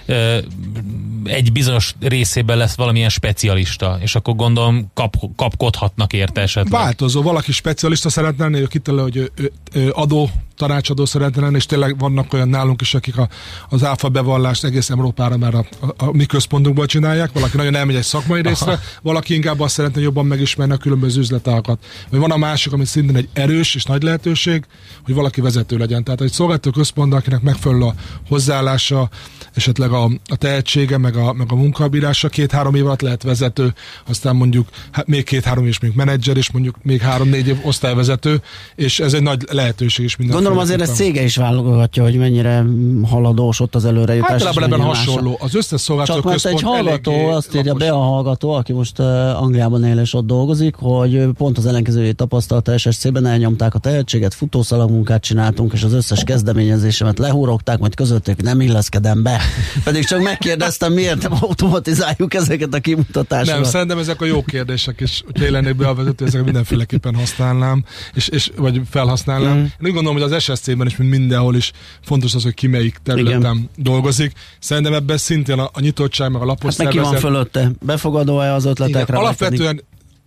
[0.09, 0.37] uh,
[1.25, 6.73] egy bizonyos részében lesz valamilyen specialista, és akkor gondolom kap, kapkodhatnak érte esetleg.
[6.83, 11.57] Változó, valaki specialista szeretne lenni, ő kitalálja, hogy ő, ő, ő adó tanácsadó szeretne lenni,
[11.57, 13.29] és tényleg vannak olyan nálunk is, akik a,
[13.69, 17.97] az áfa bevallást egész Európára már a, a, a mi központunkból csinálják, valaki nagyon elmegy
[17.97, 18.81] egy szakmai részre, Aha.
[19.03, 21.85] valaki inkább azt szeretne jobban megismerni a különböző üzletágat.
[22.11, 24.65] Vagy van a másik, ami szintén egy erős és nagy lehetőség,
[25.05, 26.05] hogy valaki vezető legyen.
[26.05, 27.95] Tehát egy szolgáltató központ, akinek megfelelő a
[28.29, 29.09] hozzáállása,
[29.55, 33.75] esetleg a, a tehetsége, meg a, meg a munkabírása, két-három év alatt lehet vezető,
[34.07, 38.43] aztán mondjuk hát még két-három év mondjuk menedzser, és mondjuk még három-négy év osztályvezető,
[38.75, 40.37] és ez egy nagy lehetőség is minden.
[40.49, 42.65] Gondolom azért ez cége is válogatja, hogy mennyire
[43.09, 44.31] haladós ott az előrejutás.
[44.31, 45.39] Általában ebben hasonló.
[45.41, 49.43] Az összes szolgáltató Csak mert egy hallgató, azt írja be a hallgató, aki most uh,
[49.43, 55.23] Angliában él és ott dolgozik, hogy pont az ellenkezőjét tapasztalta SSC-ben, elnyomták a tehetséget, futószalagmunkát
[55.23, 59.41] csináltunk, és az összes kezdeményezésemet lehúrogták, majd közöttük nem illeszkedem be.
[59.85, 63.61] Pedig csak megkérdeztem, miért nem automatizáljuk ezeket a kimutatásokat.
[63.61, 67.85] Nem, szerintem ezek a jó kérdések, és hogyha lennék beavezető, ezeket mindenféleképpen használnám,
[68.15, 69.57] és, és, vagy felhasználnám.
[69.57, 69.63] Mm.
[69.63, 72.97] Én úgy gondolom, hogy az SSC-ben is, mint mindenhol is fontos az, hogy ki melyik
[73.03, 73.71] területen Igen.
[73.77, 74.33] dolgozik.
[74.59, 77.03] Szerintem ebben szintén a, a nyitottság, meg a lapos hát szervezet.
[77.03, 77.71] ki van fölötte?
[77.81, 79.03] Befogadó-e az ötletekre?
[79.03, 79.83] Igen, alapvetően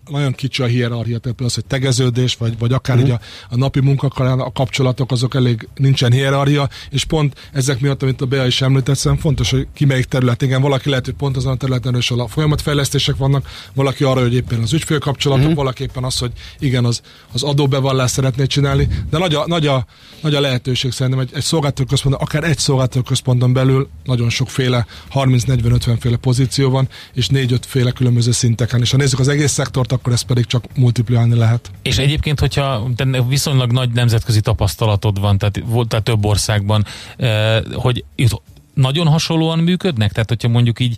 [0.10, 3.12] nagyon kicsi a hierarchia, tehát az, hogy tegeződés, vagy, vagy akár uh-huh.
[3.12, 3.18] így
[3.50, 8.22] a, a napi munkakkal a kapcsolatok, azok elég nincsen hierarchia, és pont ezek miatt, amit
[8.22, 10.42] a Bea is említett, szerintem fontos, hogy ki melyik terület.
[10.42, 14.34] Igen, valaki lehet, hogy pont azon a területen is a folyamatfejlesztések vannak, valaki arra, hogy
[14.34, 15.58] éppen az ügyfélkapcsolatok, uh-huh.
[15.58, 17.02] valaki éppen az, hogy igen, az,
[17.34, 19.86] az adóbevallást szeretné csinálni, de nagy a, nagy a,
[20.22, 26.18] nagy a lehetőség szerintem egy, egy szolgáltatóközpont, akár egy szolgáltatóközponton belül nagyon sokféle, 30-40-50 féle
[26.18, 28.82] pozíció van, és 4-5 féle különböző szinteken.
[28.82, 31.72] És ha nézzük az egész szektort, akkor ezt pedig csak multiplikálni lehet.
[31.82, 32.88] És egyébként, hogyha
[33.28, 36.86] viszonylag nagy nemzetközi tapasztalatod van, tehát, tehát több országban,
[37.18, 38.04] eh, hogy
[38.74, 40.12] nagyon hasonlóan működnek?
[40.12, 40.98] Tehát, hogyha mondjuk így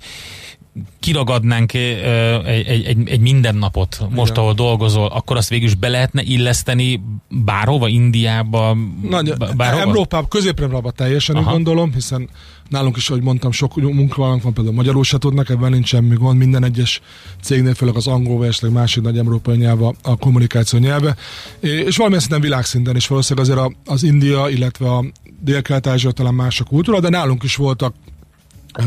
[0.99, 1.99] kiragadnánk egy,
[2.45, 4.43] egy, egy, egy mindennapot most, Igen.
[4.43, 8.77] ahol dolgozol, akkor azt végül is be lehetne illeszteni bárhova, Indiába,
[9.09, 9.81] Nagy, bárhova?
[9.81, 11.51] Európában, közép teljesen Aha.
[11.51, 12.29] gondolom, hiszen
[12.69, 16.37] nálunk is, ahogy mondtam, sok munkavállalónk van, például magyarul se tudnak, ebben nincs semmi gond,
[16.37, 17.01] minden egyes
[17.41, 21.15] cégnél, főleg az angol, vagy esetleg másik nagy európai nyelv a, kommunikáció nyelve,
[21.59, 25.05] és valamilyen szinten világszinten is valószínűleg azért az India, illetve a
[25.39, 27.93] dél-kelet-ázsia talán más a kultúra, de nálunk is voltak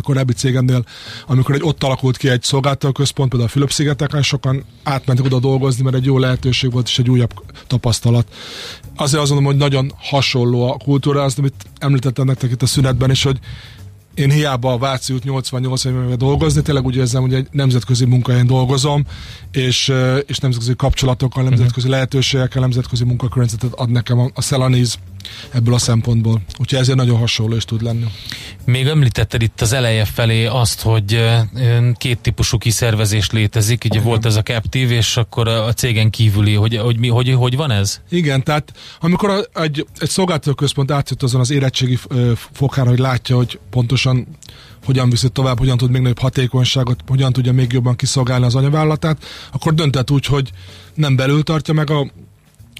[0.03, 0.85] korábbi cégemnél,
[1.27, 5.97] amikor egy ott alakult ki egy szolgáltatóközpont, például a Fülöp-szigeteken, sokan átmentek oda dolgozni, mert
[5.97, 7.33] egy jó lehetőség volt, és egy újabb
[7.67, 8.27] tapasztalat.
[8.97, 13.11] Azért azt mondom, hogy nagyon hasonló a kultúra, azt, amit említettem nektek itt a szünetben
[13.11, 13.39] is, hogy
[14.17, 18.47] én hiába a Váci út 88 évvel dolgozni, tényleg úgy érzem, hogy egy nemzetközi munkahelyen
[18.47, 19.07] dolgozom,
[19.53, 19.93] és,
[20.27, 24.99] és nemzetközi kapcsolatokkal, nemzetközi lehetőségekkel, nemzetközi munkakörnyezetet ad nekem a, a Szelaniz
[25.51, 26.41] ebből a szempontból.
[26.59, 28.05] Úgyhogy ezért nagyon hasonló is tud lenni.
[28.65, 31.25] Még említetted itt az eleje felé azt, hogy
[31.95, 34.09] két típusú kiszervezés létezik, ugye Igen.
[34.09, 37.71] volt ez a Captive, és akkor a cégen kívüli, hogy, hogy, mi, hogy, hogy van
[37.71, 38.01] ez?
[38.11, 41.99] Igen, tehát amikor egy, egy szolgáltatóközpont átjött azon az érettségi
[42.53, 44.27] fokára, hogy látja, hogy pontosan
[44.85, 49.25] hogyan viszi tovább, hogyan tud még nagyobb hatékonyságot, hogyan tudja még jobban kiszolgálni az anyavállalatát,
[49.53, 50.51] akkor döntett úgy, hogy
[50.95, 52.11] nem belül tartja meg a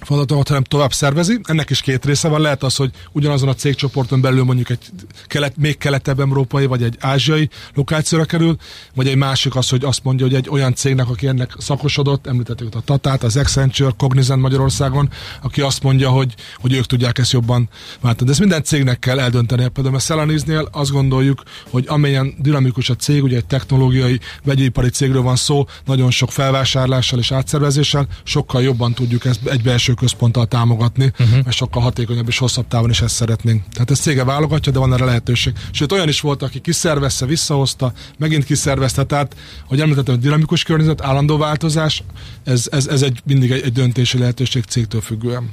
[0.05, 1.41] feladatokat, hanem tovább szervezi.
[1.43, 2.41] Ennek is két része van.
[2.41, 4.79] Lehet az, hogy ugyanazon a cégcsoporton belül mondjuk egy
[5.27, 8.57] kelet, még keletebb európai, vagy egy ázsiai lokációra kerül,
[8.95, 12.75] vagy egy másik az, hogy azt mondja, hogy egy olyan cégnek, aki ennek szakosodott, említettük
[12.75, 15.11] a Tatát, az Accenture, Cognizant Magyarországon,
[15.43, 17.69] aki azt mondja, hogy, hogy ők tudják ezt jobban
[18.01, 18.25] váltani.
[18.25, 19.69] De ezt minden cégnek kell eldönteni.
[19.69, 25.23] Például a Celaniznél azt gondoljuk, hogy amilyen dinamikus a cég, ugye egy technológiai, vegyipari cégről
[25.23, 31.13] van szó, nagyon sok felvásárlással és átszervezéssel, sokkal jobban tudjuk ezt egybeesni külső központtal támogatni,
[31.19, 31.45] uh-huh.
[31.45, 33.63] mert sokkal hatékonyabb és hosszabb távon is ezt szeretnénk.
[33.73, 35.53] Tehát ezt cége válogatja, de van erre lehetőség.
[35.71, 41.37] Sőt, olyan is volt, aki kiszervezte, visszahozta, megint kiszervezte, tehát, hogy említettem, dinamikus környezet, állandó
[41.37, 42.03] változás,
[42.45, 45.51] ez, ez, ez egy, mindig egy, egy döntési lehetőség cégtől függően.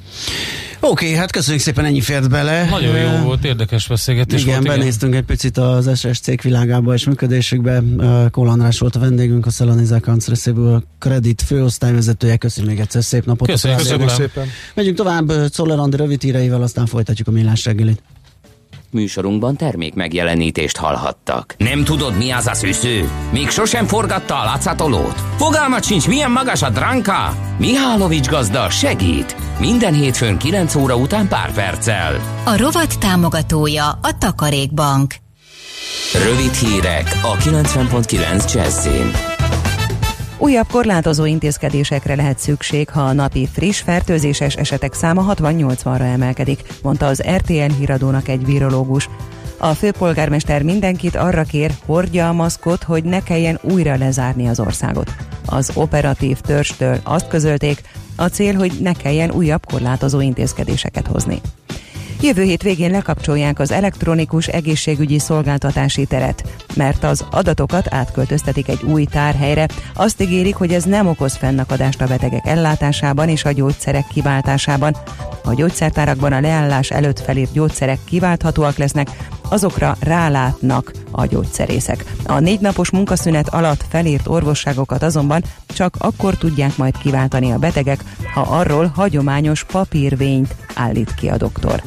[0.79, 2.69] Oké, okay, hát köszönjük szépen, ennyi fért bele.
[2.69, 4.65] Nagyon jó volt, érdekes beszélgetés igen, volt.
[4.65, 7.83] Igen, benéztünk egy picit az SS cég világába és működésükbe.
[8.31, 12.37] Kól András volt a vendégünk, a Szelaniza Kancreszéből kredit főosztályvezetője.
[12.37, 13.47] Köszönjük még egyszer, szép napot.
[13.47, 14.49] Köszönjük, Köszönjük szépen.
[14.73, 18.03] Megyünk tovább Czoller Andi rövid híreivel, aztán folytatjuk a millás reggelit.
[18.89, 21.55] Műsorunkban termék megjelenítést hallhattak.
[21.57, 23.09] Nem tudod, mi az a szűző?
[23.31, 25.21] Még sosem forgatta a látszatolót?
[25.37, 27.37] Fogalmat sincs, milyen magas a dránka?
[27.57, 29.35] Mihálovics gazda segít!
[29.59, 32.41] Minden hétfőn 9 óra után pár perccel.
[32.45, 35.15] A rovat támogatója a Takarékbank.
[36.13, 39.32] Rövid hírek a 90.9 Jazzin.
[40.37, 47.05] Újabb korlátozó intézkedésekre lehet szükség, ha a napi friss fertőzéses esetek száma 60-80-ra emelkedik, mondta
[47.05, 49.09] az RTN híradónak egy virológus.
[49.57, 55.15] A főpolgármester mindenkit arra kér, hordja a maszkot, hogy ne kelljen újra lezárni az országot.
[55.45, 57.81] Az operatív törstől azt közölték,
[58.15, 61.41] a cél, hogy ne kelljen újabb korlátozó intézkedéseket hozni.
[62.23, 66.43] Jövő hét végén lekapcsolják az elektronikus egészségügyi szolgáltatási teret,
[66.75, 69.67] mert az adatokat átköltöztetik egy új tárhelyre.
[69.93, 74.95] Azt ígérik, hogy ez nem okoz fennakadást a betegek ellátásában és a gyógyszerek kiváltásában.
[75.43, 79.07] A gyógyszertárakban a leállás előtt felírt gyógyszerek kiválthatóak lesznek,
[79.49, 82.05] azokra rálátnak a gyógyszerészek.
[82.25, 88.03] A négy napos munkaszünet alatt felírt orvosságokat azonban csak akkor tudják majd kiváltani a betegek,
[88.33, 91.83] ha arról hagyományos papírvényt állít ki a doktor.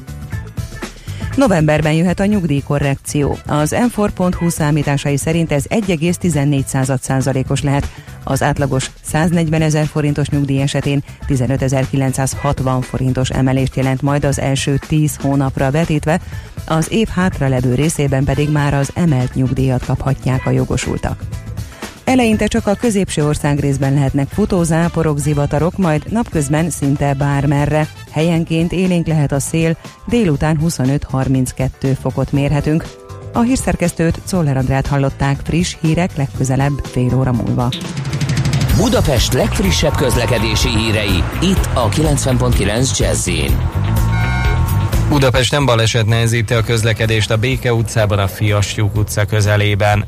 [1.36, 3.38] Novemberben jöhet a nyugdíjkorrekció.
[3.46, 7.88] Az m4.hu számításai szerint ez 1,14%-os lehet.
[8.24, 15.16] Az átlagos 140 ezer forintos nyugdíj esetén 15.960 forintos emelést jelent majd az első 10
[15.16, 16.20] hónapra vetítve,
[16.66, 21.22] az év hátralevő részében pedig már az emelt nyugdíjat kaphatják a jogosultak.
[22.06, 27.88] Eleinte csak a középső ország részben lehetnek futózáporok, zivatarok, majd napközben szinte bármerre.
[28.10, 32.84] Helyenként élénk lehet a szél, délután 25-32 fokot mérhetünk.
[33.32, 37.68] A hírszerkesztőt Czoller Andrát hallották friss hírek legközelebb fél óra múlva.
[38.76, 43.28] Budapest legfrissebb közlekedési hírei, itt a 90.9 jazz
[45.08, 50.04] Budapesten baleset nehezíti a közlekedést a Béke utcában a Fiasjuk utca közelében.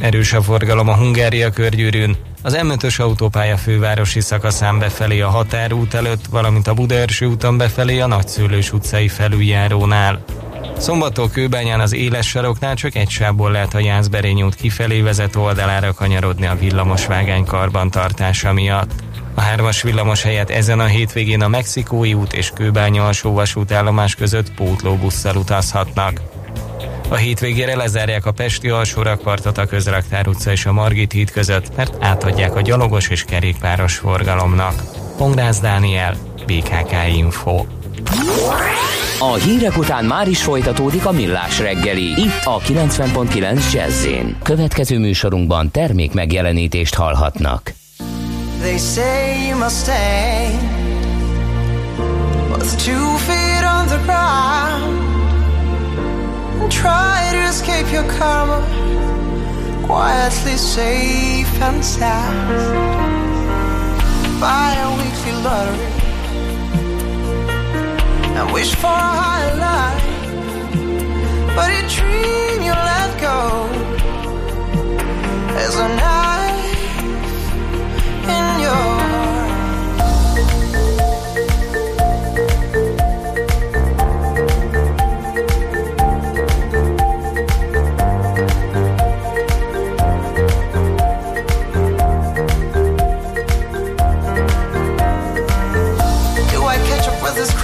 [0.00, 6.26] Erős a forgalom a Hungária körgyűrűn, az M5-ös autópálya fővárosi szakaszán befelé a határút előtt,
[6.30, 10.24] valamint a Budaörsi úton befelé a Nagyszőlős utcai felüljárónál.
[10.78, 15.92] Szombattól Kőbányán az éles saroknál csak egy sávból lehet a Jászberény út kifelé vezető oldalára
[15.92, 18.90] kanyarodni a villamosvágány karbantartása miatt.
[19.34, 24.54] A hármas villamos helyett ezen a hétvégén a Mexikói út és Kőbánya alsó vasútállomás között
[24.54, 26.20] pótlóbusszal utazhatnak.
[27.10, 31.96] A hétvégére lezárják a Pesti alsórakpartot a Közraktár utca és a Margit híd között, mert
[32.00, 34.82] átadják a gyalogos és kerékpáros forgalomnak.
[35.16, 37.64] Pongrász Dániel, BKK Info.
[39.18, 44.06] A hírek után már is folytatódik a millás reggeli, itt a 90.9 jazz
[44.42, 47.74] Következő műsorunkban termék megjelenítést hallhatnak.
[48.60, 50.46] They say you must stay
[52.48, 54.99] With two feet on the ground
[56.68, 58.60] try to escape your karma,
[59.86, 62.48] quietly safe and sound.
[64.40, 65.92] Buy a weekly lottery.
[68.36, 70.06] And wish for a higher life,
[71.56, 73.38] but a dream you let go.
[75.64, 76.70] Is a knife
[78.36, 78.99] in your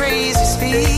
[0.07, 0.96] crazy speed.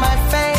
[0.00, 0.55] my face.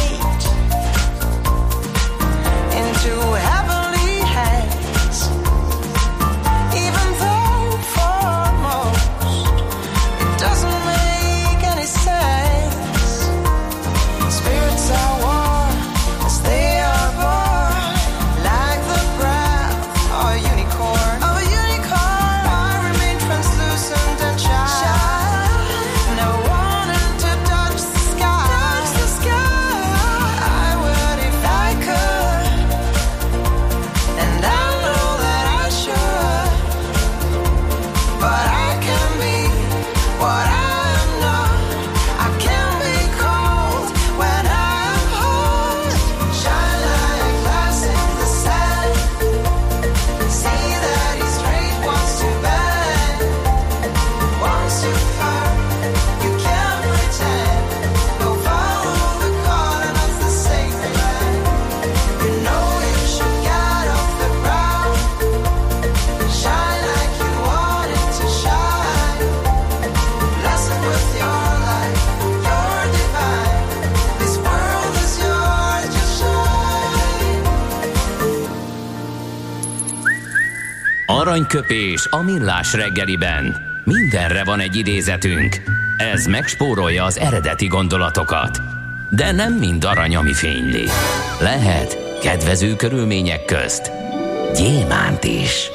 [81.50, 83.56] Aranyköpés a millás reggeliben.
[83.84, 85.62] Mindenre van egy idézetünk.
[85.98, 88.62] Ez megspórolja az eredeti gondolatokat.
[89.10, 90.84] De nem mind arany, ami fényli.
[91.42, 93.92] Lehet kedvező körülmények közt
[94.56, 95.70] gyémánt is.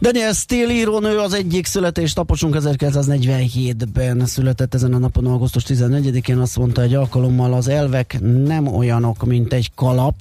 [0.00, 6.82] Daniel Steele írónő az egyik születésnaposunk 1947-ben született ezen a napon, augusztus 14-én azt mondta
[6.82, 10.14] egy alkalommal, az elvek nem olyanok, mint egy kalap,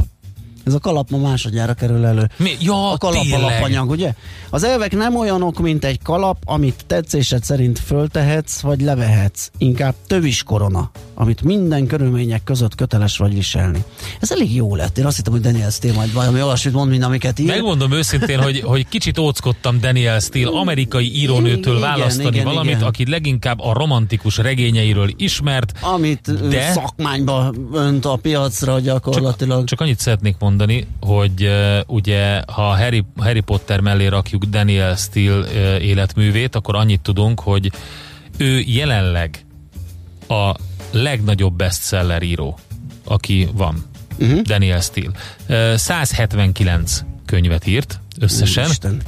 [0.66, 2.30] ez a kalap ma másodjára kerül elő.
[2.38, 2.52] Mi?
[2.60, 3.42] Ja, a kalap tényleg.
[3.42, 4.14] alapanyag, ugye?
[4.50, 9.50] Az elvek nem olyanok, mint egy kalap, amit tetszésed szerint föltehetsz, vagy levehetsz.
[9.58, 13.84] Inkább tövis korona, amit minden körülmények között köteles vagy viselni.
[14.20, 14.98] Ez elég jó lett.
[14.98, 17.48] Én azt hittem, hogy Daniel Steele majd valami olyasmit mond, mint amiket ír.
[17.48, 22.88] Megmondom őszintén, hogy, hogy kicsit óckodtam Daniel Steele amerikai írónőtől Igen, választani igen, valamit, igen.
[22.88, 25.74] aki leginkább a romantikus regényeiről ismert.
[25.82, 29.58] Amit De- szakmányba önt a piacra gyakorlatilag.
[29.58, 30.50] Csak, csak annyit szeretnék mondani,
[31.00, 37.02] hogy uh, ugye ha Harry, Harry Potter mellé rakjuk Daniel Steele uh, életművét, akkor annyit
[37.02, 37.72] tudunk, hogy
[38.38, 39.46] ő jelenleg
[40.28, 40.56] a
[40.92, 42.60] legnagyobb bestseller író,
[43.04, 43.86] aki van.
[44.20, 44.42] Uh-huh.
[44.42, 45.12] Daniel Steele.
[45.50, 48.70] Uh, 179 könyvet írt összesen.
[48.70, 49.02] Isten.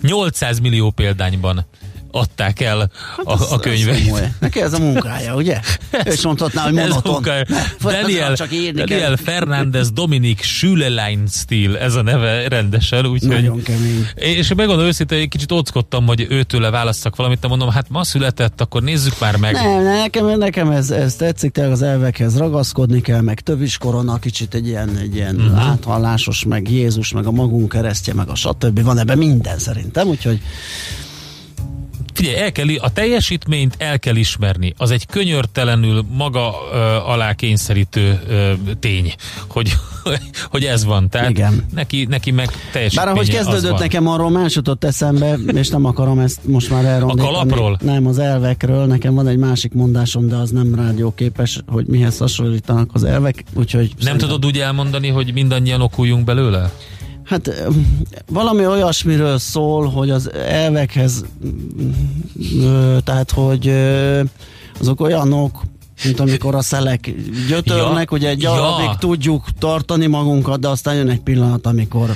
[0.00, 1.66] 800 millió példányban
[2.10, 4.04] adták el a, Az- a az könyveit.
[4.04, 4.32] komoly.
[4.38, 5.60] Neki ez a munkája, ugye?
[6.04, 7.22] Ő is mondhatná, hogy Ez monoton.
[7.82, 9.16] Daniel, csak írni Daniel.
[9.16, 14.06] Fernández Dominik Schülelein Steel, ez a neve rendesen, úgyhogy Nagyon kemény.
[14.14, 18.60] és megmondom őszintén, egy kicsit óckodtam, hogy őtőle választak valamit, de mondom, hát ma született,
[18.60, 19.52] akkor nézzük már meg.
[19.52, 23.42] Nem, nekem, nekem ez, ez tetszik, tényleg az elvekhez ragaszkodni kell, meg
[23.78, 25.68] korona, kicsit egy ilyen, egy ilyen uh-huh.
[25.68, 28.82] áthallásos, meg Jézus, meg a magunk keresztje, meg a stb.
[28.82, 30.40] Van ebben minden szerintem, úgyhogy
[32.14, 34.74] Figyelj, el kell, a teljesítményt el kell ismerni.
[34.76, 39.14] Az egy könyörtelenül maga ö, alá kényszerítő ö, tény,
[39.48, 39.72] hogy,
[40.52, 41.08] hogy ez van.
[41.08, 41.64] Tehát Igen.
[41.74, 46.18] Neki, neki meg teljesítménye Bár ahogy kezdődött nekem arról más jutott eszembe, és nem akarom
[46.18, 47.28] ezt most már elrondítani.
[47.28, 47.78] A kalapról?
[47.82, 48.86] Nem, az elvekről.
[48.86, 53.86] Nekem van egy másik mondásom, de az nem rádióképes, hogy mihez hasonlítanak az elvek, úgyhogy...
[53.88, 56.72] Nem szerintem- tudod úgy elmondani, hogy mindannyian okuljunk belőle?
[57.28, 57.50] Hát
[58.26, 61.24] valami olyasmiről szól, hogy az elvekhez,
[63.04, 63.72] tehát hogy
[64.80, 65.62] azok olyanok,
[66.04, 67.10] mint amikor a szelek
[67.48, 68.96] gyötörnek, Ja, ugye egy ja.
[68.98, 72.14] tudjuk tartani magunkat, de aztán jön egy pillanat, amikor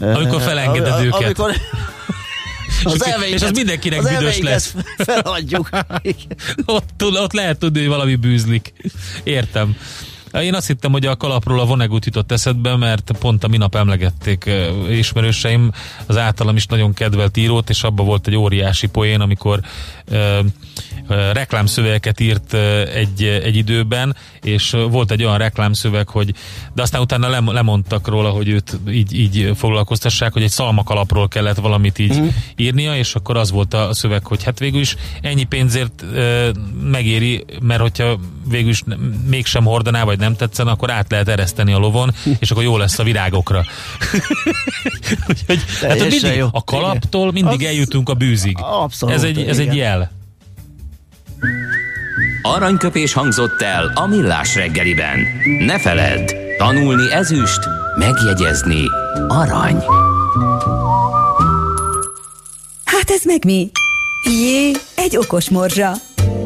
[0.00, 1.20] Amikor felengeded ö, őket.
[1.22, 1.50] Amikor
[2.78, 4.74] És az elveinket- mindenkinek az büdös elveinket lesz.
[5.08, 5.68] Feladjuk.
[6.66, 8.72] ott, ott lehet tudni, hogy valami bűzlik.
[9.22, 9.76] Értem.
[10.40, 14.50] Én azt hittem, hogy a kalapról a Vonnegut jutott eszedbe, mert pont a minap emlegették
[14.90, 15.72] ismerőseim.
[16.06, 19.60] Az általam is nagyon kedvelt írót, és abban volt egy óriási poén, amikor
[21.32, 22.54] reklámszövegeket írt
[22.94, 26.34] egy, egy időben, és volt egy olyan reklámszöveg, hogy
[26.74, 31.56] de aztán utána lem, lemondtak róla, hogy őt így, így foglalkoztassák, hogy egy szalmakalapról kellett
[31.56, 32.34] valamit így uh-huh.
[32.56, 36.50] írnia, és akkor az volt a szöveg, hogy hát végül is ennyi pénzért ö,
[36.82, 38.82] megéri, mert hogyha végül is
[39.28, 42.98] mégsem hordaná, vagy nem tetszene, akkor át lehet ereszteni a lovon, és akkor jó lesz
[42.98, 43.64] a virágokra.
[45.28, 46.48] Úgyhogy, hát mindig, jó.
[46.52, 48.56] a kalaptól mindig Az- eljutunk a bűzig.
[48.60, 50.01] Abszolút, Ez egy, ez egy jel.
[52.42, 55.18] Aranyköpés hangzott el a millás reggeliben.
[55.66, 57.60] Ne feledd, tanulni ezüst,
[57.98, 58.84] megjegyezni
[59.28, 59.82] arany.
[62.84, 63.70] Hát ez meg mi?
[64.24, 65.92] Jé, egy okos morzsa.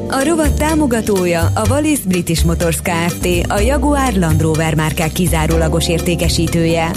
[0.09, 3.27] A rovat támogatója a Wallis British Motors Kft.
[3.49, 6.91] A Jaguar Land Rover márkák kizárólagos értékesítője.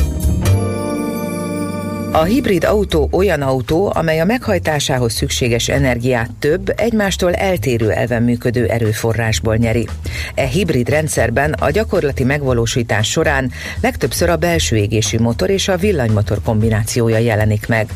[2.11, 8.65] A hibrid autó olyan autó, amely a meghajtásához szükséges energiát több, egymástól eltérő elven működő
[8.65, 9.87] erőforrásból nyeri.
[10.35, 13.51] E hibrid rendszerben a gyakorlati megvalósítás során
[13.81, 17.89] legtöbbször a belső égésű motor és a villanymotor kombinációja jelenik meg.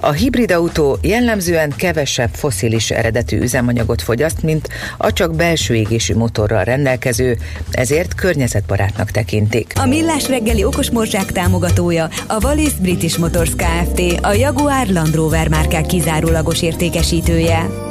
[0.00, 6.64] A hibrid autó jellemzően kevesebb foszilis eredetű üzemanyagot fogyaszt, mint a csak belső égésű motorral
[6.64, 7.36] rendelkező,
[7.70, 9.72] ezért környezetbarátnak tekintik.
[9.80, 13.18] A Millás reggeli okos morzsák támogatója a Wallis British
[13.48, 14.24] Motors Kft.
[14.24, 17.87] A Jaguar Land Rover márkák kizárólagos értékesítője.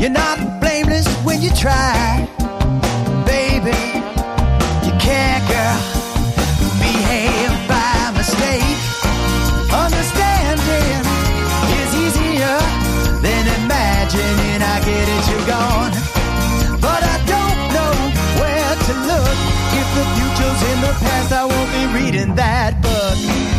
[0.00, 2.24] You're not blameless when you try,
[3.26, 3.74] baby.
[4.86, 5.78] You can't, girl,
[6.78, 8.78] behave by mistake.
[9.74, 11.02] Understanding
[11.82, 12.58] is easier
[13.26, 14.62] than imagining.
[14.62, 15.92] I get it, you're gone.
[16.80, 17.94] But I don't know
[18.38, 19.36] where to look.
[19.80, 23.57] If the future's in the past, I won't be reading that book.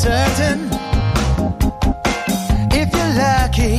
[0.00, 0.60] So uncertain.
[2.72, 3.76] If you're lucky,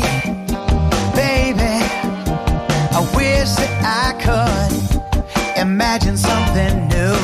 [1.15, 1.75] baby,
[2.97, 4.71] I wish that I could
[5.59, 7.17] imagine something new.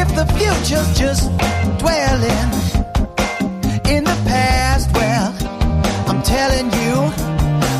[0.00, 1.30] If the future's just
[1.78, 2.50] dwelling
[3.94, 5.34] in the past, well,
[6.08, 6.94] I'm telling you,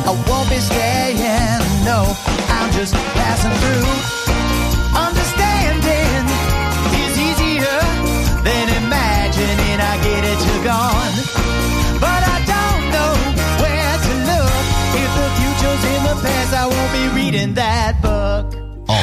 [0.09, 1.85] I won't be staying.
[1.85, 2.15] No,
[2.49, 3.82] I'm just passing through.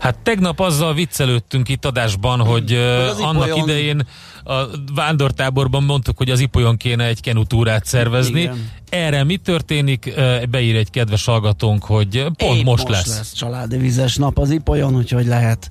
[0.00, 4.06] Hát tegnap azzal viccelődtünk itt adásban, hogy, az hogy annak Ipolyon- idején
[4.44, 4.54] a
[4.94, 8.40] vándortáborban mondtuk, hogy az Ipolyon kéne egy kenutúrát szervezni.
[8.40, 8.70] Igen.
[8.90, 10.14] Erre mi történik?
[10.50, 13.16] Beír egy kedves hallgatónk, hogy pont Épp most, lesz.
[13.16, 15.68] lesz családi vizes nap az Ipolyon, úgyhogy lehet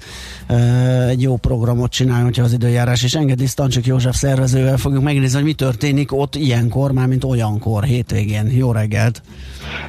[0.50, 3.46] uh, egy jó programot csinálni, hogyha az időjárás és engedi.
[3.46, 8.52] Stancsik József szervezővel fogjuk megnézni, hogy mi történik ott ilyenkor, már mint olyankor, hétvégén.
[8.52, 9.22] Jó reggelt!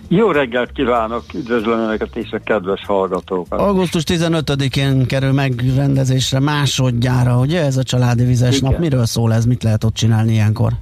[0.09, 3.61] Jó reggelt kívánok, üdvözlöm Önöket és a kedves hallgatókat.
[3.61, 8.71] Augusztus 15-én kerül megrendezésre másodjára, ugye ez a családi vizes Igen.
[8.71, 8.81] nap?
[8.81, 9.45] Miről szól ez?
[9.45, 10.73] Mit lehet ott csinálni ilyenkor?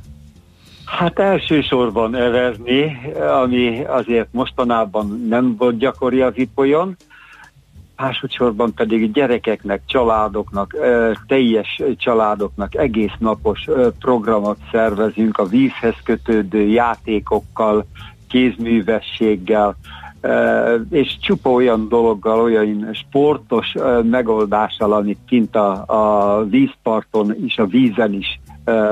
[0.97, 3.01] Hát elsősorban evezni,
[3.43, 6.97] ami azért mostanában nem volt gyakori az Ipolyon,
[7.97, 10.77] másodszorban pedig gyerekeknek, családoknak,
[11.27, 13.65] teljes családoknak egész napos
[13.99, 17.87] programot szervezünk a vízhez kötődő játékokkal,
[18.29, 19.77] kézművességgel,
[20.91, 28.13] és csupa olyan dologgal, olyan sportos megoldással, amit kint a, a vízparton és a vízen
[28.13, 28.41] is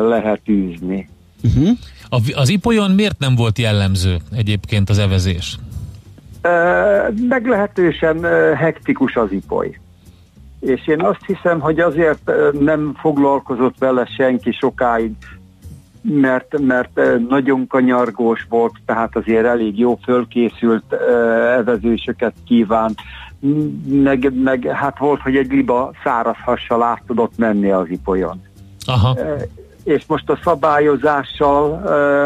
[0.09, 1.09] lehet űzni.
[1.47, 1.69] Uh-huh.
[2.09, 5.59] A, az Ipolyon miért nem volt jellemző egyébként az evezés?
[7.29, 8.23] Meglehetősen
[8.55, 9.79] hektikus az ipoly.
[10.61, 12.31] És én azt hiszem, hogy azért
[12.61, 15.13] nem foglalkozott vele senki sokáig,
[16.01, 20.93] mert, mert nagyon kanyargós volt, tehát azért elég jó fölkészült
[21.59, 23.01] evezősöket kívánt,
[23.39, 28.43] M- meg, meg hát volt, hogy egy liba száraz hassal át tudott menni az ipolyon.
[28.87, 29.19] Aha.
[29.87, 31.83] És most a szabályozással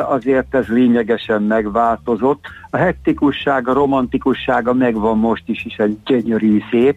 [0.09, 2.45] azért ez lényegesen megváltozott.
[2.71, 6.97] A hektikussága, romantikussága megvan most is, is egy gyönyörű szép,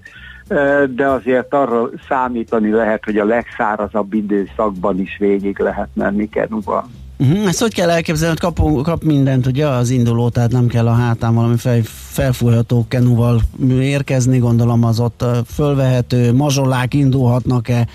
[0.96, 6.84] de azért arra számítani lehet, hogy a legszárazabb időszakban is végig lehet menni kenuban.
[7.18, 7.48] Uh-huh.
[7.48, 10.94] Ezt hogy kell elképzelni, hogy kap, kap mindent ugye az induló, tehát nem kell a
[10.94, 13.40] hátán valami fej, felfújható kenuval
[13.80, 17.88] érkezni, gondolom az ott fölvehető, mazsolák indulhatnak-e,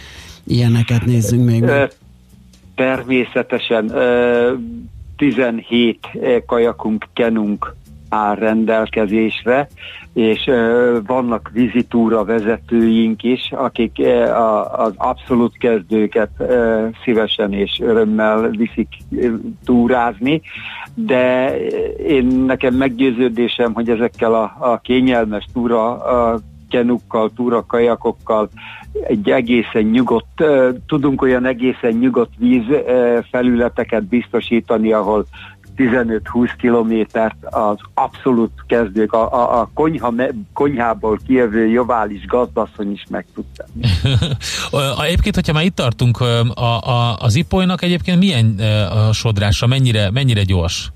[0.45, 1.63] ilyeneket nézzünk még.
[1.63, 1.93] Meg.
[2.79, 3.93] Természetesen
[5.17, 5.99] 17
[6.47, 7.75] kajakunk, kenunk
[8.09, 9.69] áll rendelkezésre,
[10.13, 10.51] és
[11.07, 14.03] vannak vizitúra vezetőink is, akik
[14.73, 16.31] az abszolút kezdőket
[17.05, 18.89] szívesen és örömmel viszik
[19.65, 20.41] túrázni,
[20.95, 21.57] de
[21.97, 26.39] én nekem meggyőződésem, hogy ezekkel a, a kényelmes túra a
[26.69, 28.51] kenukkal, túrakajakokkal
[29.03, 30.45] egy egészen nyugodt,
[30.87, 32.65] tudunk olyan egészen nyugodt víz
[33.31, 35.27] felületeket biztosítani, ahol
[35.79, 40.15] 15-20 kilométert az abszolút kezdők, a, a, a konyha,
[40.53, 43.89] konyhából kijövő jovális gazdasszony is meg tud tenni.
[45.07, 46.21] egyébként, hogyha már itt tartunk,
[46.55, 48.59] a, a, az ipolynak egyébként milyen
[48.91, 50.93] a sodrása, mennyire, mennyire gyors?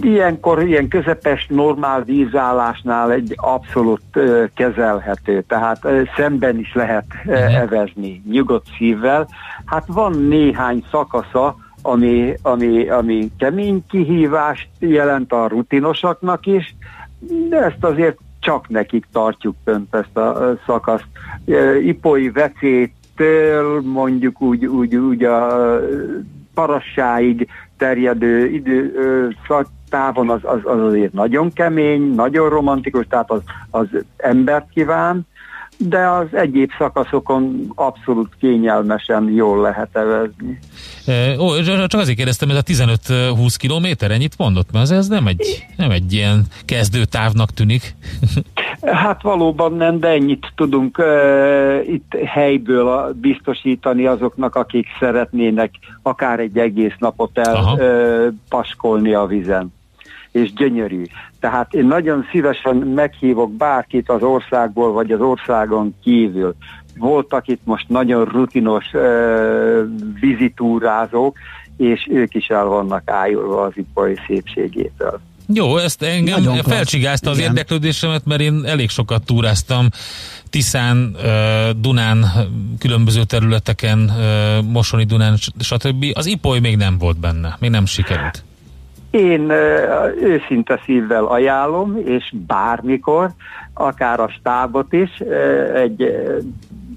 [0.00, 7.60] Ilyenkor ilyen közepes normál vízállásnál egy abszolút uh, kezelhető, tehát uh, szemben is lehet uh,
[7.60, 9.28] evezni nyugodt szívvel.
[9.64, 16.74] Hát van néhány szakasza, ami, ami, ami kemény kihívást jelent a rutinosaknak is,
[17.48, 21.08] de ezt azért csak nekik tartjuk fönt ezt a szakaszt.
[21.82, 25.80] Ipoi vecétől mondjuk úgy, úgy, úgy a
[26.60, 27.48] parassáig
[27.78, 28.92] terjedő idő
[29.88, 33.40] távon az, az, az azért nagyon kemény, nagyon romantikus, tehát az,
[33.70, 33.86] az
[34.16, 35.26] embert kíván,
[35.76, 40.58] de az egyéb szakaszokon abszolút kényelmesen jól lehet evezni.
[41.06, 44.72] E, ó, csak azért kérdeztem, ez a 15-20 kilométer, ennyit mondott?
[44.72, 47.94] Mert ez nem egy, nem egy ilyen kezdőtávnak tűnik.
[48.82, 55.70] Hát valóban nem, de ennyit tudunk uh, itt helyből biztosítani azoknak, akik szeretnének
[56.02, 59.72] akár egy egész napot elpaskolni uh, a vizen
[60.30, 61.04] és gyönyörű.
[61.40, 66.54] Tehát én nagyon szívesen meghívok bárkit az országból, vagy az országon kívül.
[66.98, 69.80] Voltak itt most nagyon rutinos uh,
[70.20, 71.36] vizitúrázók,
[71.76, 75.20] és ők is el vannak ájulva az ipari szépségétől.
[75.52, 77.48] Jó, ezt engem Nagyon felcsigázta az Igen.
[77.48, 79.88] érdeklődésemet, mert én elég sokat túráztam
[80.50, 81.16] Tiszán,
[81.80, 82.24] Dunán,
[82.78, 84.10] különböző területeken,
[84.72, 86.04] Mosoni Dunán, stb.
[86.12, 88.44] Az Ipoly még nem volt benne, még nem sikerült.
[89.10, 89.50] Én
[90.22, 93.30] őszinte szívvel ajánlom, és bármikor,
[93.74, 95.10] akár a stábot is,
[95.74, 96.04] egy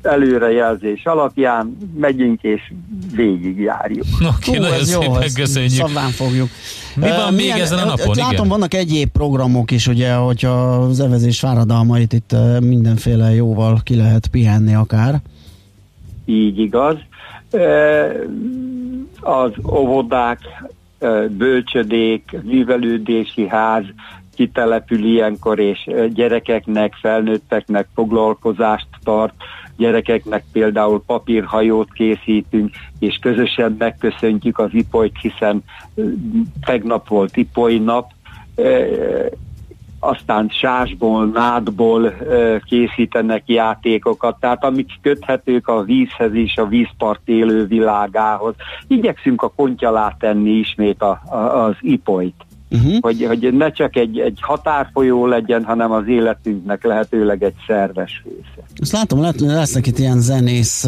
[0.05, 2.73] előrejelzés alapján megyünk és
[3.15, 4.05] végigjárjuk.
[4.37, 5.71] Oké, okay, nagyon szépen jó, köszönjük.
[5.71, 6.49] Szabván fogjuk.
[6.95, 8.15] Mi van uh, még milyen, ezen a napon?
[8.15, 8.47] Látom, igen?
[8.47, 14.73] vannak egyéb programok is, ugye, hogyha az evezés fáradalmait itt mindenféle jóval ki lehet pihenni
[14.73, 15.21] akár.
[16.25, 16.97] Így igaz.
[19.19, 20.39] Az óvodák,
[21.29, 23.83] bölcsödék, művelődési ház
[24.36, 29.34] kitelepül ilyenkor, és gyerekeknek, felnőtteknek foglalkozást tart,
[29.77, 32.69] gyerekeknek például papírhajót készítünk,
[32.99, 35.63] és közösen megköszöntjük az ipolyt, hiszen
[36.65, 38.11] tegnap volt ipoly nap,
[39.99, 42.13] aztán sásból, nádból
[42.65, 48.55] készítenek játékokat, tehát amik köthetők a vízhez és a vízpart élő világához.
[48.88, 52.45] Igyekszünk a kontya alá tenni ismét a, a, az ipolyt.
[52.74, 52.97] Uh-huh.
[52.99, 58.67] Hogy, hogy ne csak egy, egy határfolyó legyen, hanem az életünknek lehetőleg egy szerves része.
[58.76, 60.88] Azt látom, lesznek itt ilyen zenész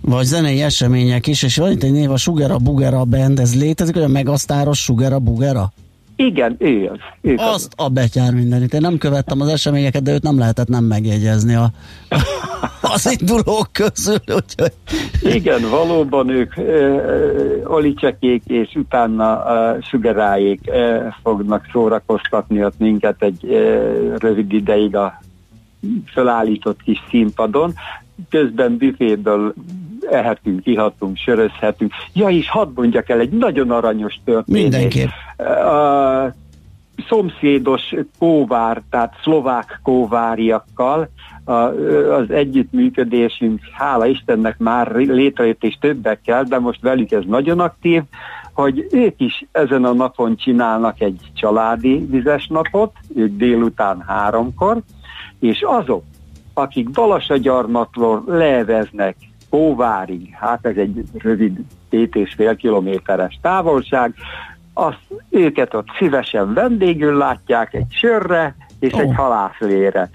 [0.00, 3.94] vagy zenei események is, és van itt egy név a Sugera Bugera Band, ez létezik,
[3.94, 5.72] hogy a megasztáros Sugera Bugera?
[6.16, 6.98] Igen, ő az.
[7.20, 8.74] Ő Azt a betyár mindenit.
[8.74, 11.70] Én nem követtem az eseményeket, de őt nem lehetett nem megjegyezni a,
[12.94, 14.18] az indulók közül.
[14.26, 14.72] Úgyhogy...
[15.22, 23.44] Igen, valóban ők uh, Olicsekék és utána uh, Sugaráék uh, fognak szórakoztatni ott minket egy
[23.44, 25.20] uh, rövid ideig a
[26.04, 27.74] felállított kis színpadon.
[28.30, 29.54] Közben büféből
[30.10, 31.92] ehetünk, ihatunk, sörözhetünk.
[32.12, 34.60] Ja, és hadd mondjak el egy nagyon aranyos történet.
[34.60, 35.08] Mindenképp.
[35.38, 36.34] A
[37.08, 41.08] szomszédos kóvár, tehát szlovák kóváriakkal
[41.44, 41.52] a,
[42.12, 48.02] az együttműködésünk, hála Istennek már létrejött és többekkel, de most velük ez nagyon aktív,
[48.52, 54.80] hogy ők is ezen a napon csinálnak egy családi vizes napot, ők délután háromkor,
[55.40, 56.02] és azok,
[56.54, 59.16] akik Balasagyarmatról leveznek
[59.54, 61.58] Kóvárig, hát ez egy rövid
[61.90, 64.14] két és fél kilométeres távolság,
[64.72, 64.98] azt,
[65.30, 68.98] őket ott szívesen vendégül látják egy sörre és Ó.
[68.98, 70.10] egy halászlére.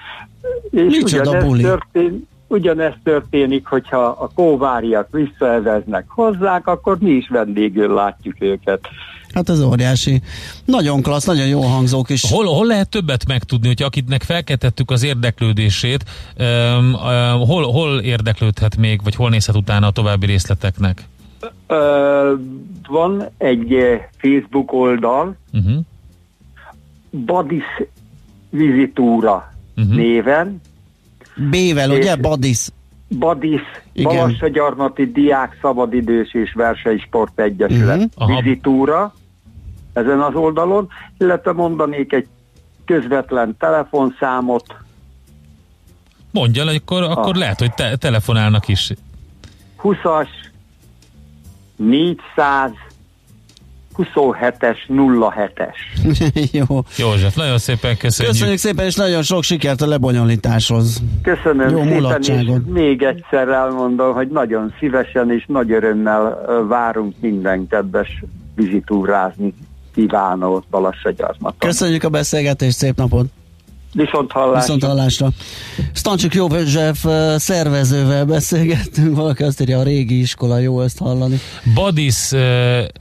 [0.70, 1.62] És Micsoda ugyanez, buli.
[1.62, 8.88] történ, ugyanezt történik, hogyha a kóváriak visszaeveznek hozzánk, akkor mi is vendégül látjuk őket.
[9.34, 10.22] Hát ez óriási.
[10.66, 12.32] Nagyon klassz, nagyon jó hangzók is.
[12.32, 16.04] Hol, hol lehet többet megtudni, hogy akitnek felkeltettük az érdeklődését,
[16.40, 21.04] um, um, hol, hol érdeklődhet még, vagy hol nézhet utána a további részleteknek?
[21.68, 22.34] Ö,
[22.88, 25.80] van egy eh, Facebook oldal, Uh-huh.
[27.26, 27.64] Badis
[28.50, 29.96] Vizitúra Uh-huh.
[29.96, 30.62] néven,
[31.40, 32.16] B-vel, ugye?
[32.16, 32.68] Badis.
[33.20, 33.62] Badis.
[34.04, 38.06] Balassagyarmati Diák Szabadidős és Versenysport Egyesület Mhm.
[38.16, 38.42] Aha.
[38.42, 39.14] vizitúra
[39.94, 40.88] ezen az oldalon,
[41.18, 42.28] illetve mondanék egy
[42.86, 44.76] közvetlen telefonszámot,
[46.32, 47.38] Mondja, le, akkor, akkor Ah.
[47.38, 48.94] lehet, hogy te, telefonálnak is.
[49.82, 50.28] 20-as
[51.76, 52.72] 400
[54.00, 55.76] 27-es 07-es.
[56.68, 56.82] jó.
[56.98, 58.34] József, nagyon szépen köszönjük.
[58.34, 61.02] Köszönjük szépen, és nagyon sok sikert a lebonyolításhoz.
[61.22, 67.68] Köszönöm Jó szépen, és még egyszer elmondom, hogy nagyon szívesen és nagy örömmel várunk minden
[67.68, 68.24] kedves
[68.56, 69.54] vizitúrázni
[69.94, 71.70] kívánót Balassagyarmaton.
[71.70, 73.26] Köszönjük a beszélgetést, szép napot!
[73.94, 74.60] Viszont hallásra.
[74.60, 75.30] Viszont hallásra.
[75.94, 81.40] Stancsik József eh, szervezővel beszélgettünk, valaki azt írja, a régi iskola, jó ezt hallani.
[81.74, 82.40] Badis uh,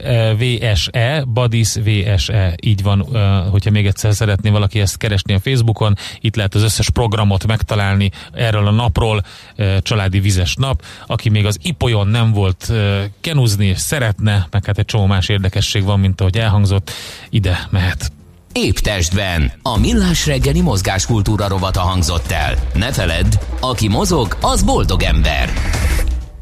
[0.03, 3.05] uh, VSE, Badis VSE, így van,
[3.51, 8.11] hogyha még egyszer szeretné valaki ezt keresni a Facebookon, itt lehet az összes programot megtalálni
[8.33, 9.21] erről a napról,
[9.81, 10.81] családi vizes nap.
[11.07, 12.71] Aki még az Ipolyon nem volt
[13.21, 16.91] kenuzni és szeretne, meg hát egy csomó más érdekesség van, mint ahogy elhangzott,
[17.29, 18.11] ide mehet.
[18.53, 19.51] Épp testben.
[19.61, 22.55] A millás reggeli mozgáskultúra rovata hangzott el.
[22.73, 25.49] Ne feledd, aki mozog, az boldog ember.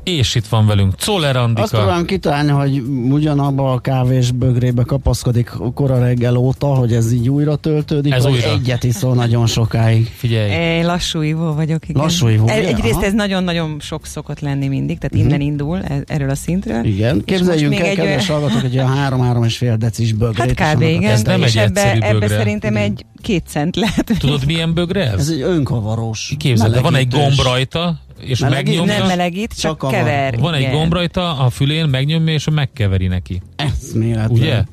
[0.07, 1.67] És itt van velünk Czoller Azt Andika.
[1.67, 2.81] próbálom kitalálni, hogy
[3.11, 8.49] ugyanabba a kávés bögrébe kapaszkodik kora reggel óta, hogy ez így újra töltődik, Ez újra.
[8.51, 10.11] egyet iszol nagyon sokáig.
[10.15, 12.01] Figyelj, Én lassú ivó vagyok, igen.
[12.01, 12.67] Lassú ivó, ugye?
[12.67, 16.85] Egyrészt ez nagyon-nagyon sok szokott lenni mindig, tehát innen indul, e- erről a szintről.
[16.85, 20.59] Igen, képzeljünk el, egy kedves olyan- hallgatók, egy olyan három-három és fél decis bögrét.
[20.59, 20.81] Hát kb.
[20.81, 22.37] a igen, Ez nem és egy ebbe, egyszerű ebbe bögre.
[22.37, 22.83] szerintem Igen.
[22.83, 24.11] egy két cent lehet.
[24.19, 25.19] tudod milyen bögre ez?
[25.19, 26.33] Ez egy önkavaros.
[26.37, 28.65] Képzeld, van egy gomb rajta, és Melegít?
[28.67, 28.97] megnyomja.
[28.97, 30.37] Nem melegít, csak, Csak a- kever.
[30.39, 33.41] Van egy gomb rajta a fülén, megnyomja, és megkeveri neki.
[33.55, 34.29] Eszméletlen.
[34.29, 34.63] Ugye?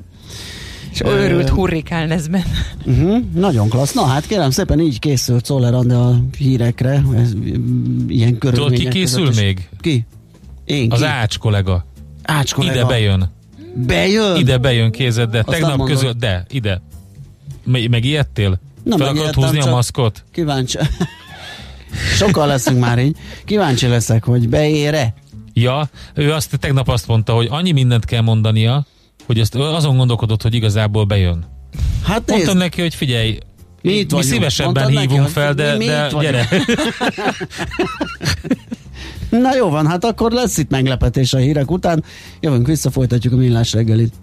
[0.91, 2.45] És őrült hurrikán lesz benne.
[2.85, 3.93] Uh-huh, nagyon klassz.
[3.93, 7.03] Na hát kérem szépen így készült Szoller a hírekre.
[7.15, 9.69] Ez, mm, ilyen körülmények Tudod, ki készül között még?
[9.81, 10.05] Ki?
[10.65, 11.05] Én Az ki?
[11.05, 11.85] Ács kollega.
[12.23, 12.73] Ács kollega.
[12.75, 13.31] Ide bejön.
[13.75, 14.35] Bejön?
[14.35, 16.81] Ide bejön kézed, de Azt tegnap közül, de, ide.
[17.63, 18.59] Me- Megijedtél?
[18.83, 20.23] Nem Fel akarod húzni a csak- maszkot?
[20.31, 20.77] Kíváncsi.
[22.15, 23.17] Sokan leszünk már így.
[23.45, 25.13] Kíváncsi leszek, hogy beére.
[25.53, 28.85] Ja, ő azt tegnap azt mondta, hogy annyi mindent kell mondania,
[29.25, 31.45] hogy ezt azon gondolkodott, hogy igazából bejön.
[32.03, 33.37] Hát nézd, Mondtam neki, hogy figyelj,
[33.81, 36.47] Mi itt mi szívesebben Mondtad neki, hívunk hogy fel, de, mi- mi de gyere.
[39.43, 42.03] na jó van, hát akkor lesz itt meglepetés a hírek után.
[42.39, 44.13] Jövünk vissza, folytatjuk a millás reggelit.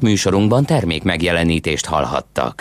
[0.00, 2.54] Műsorunkban termék megjelenítést hallhattak.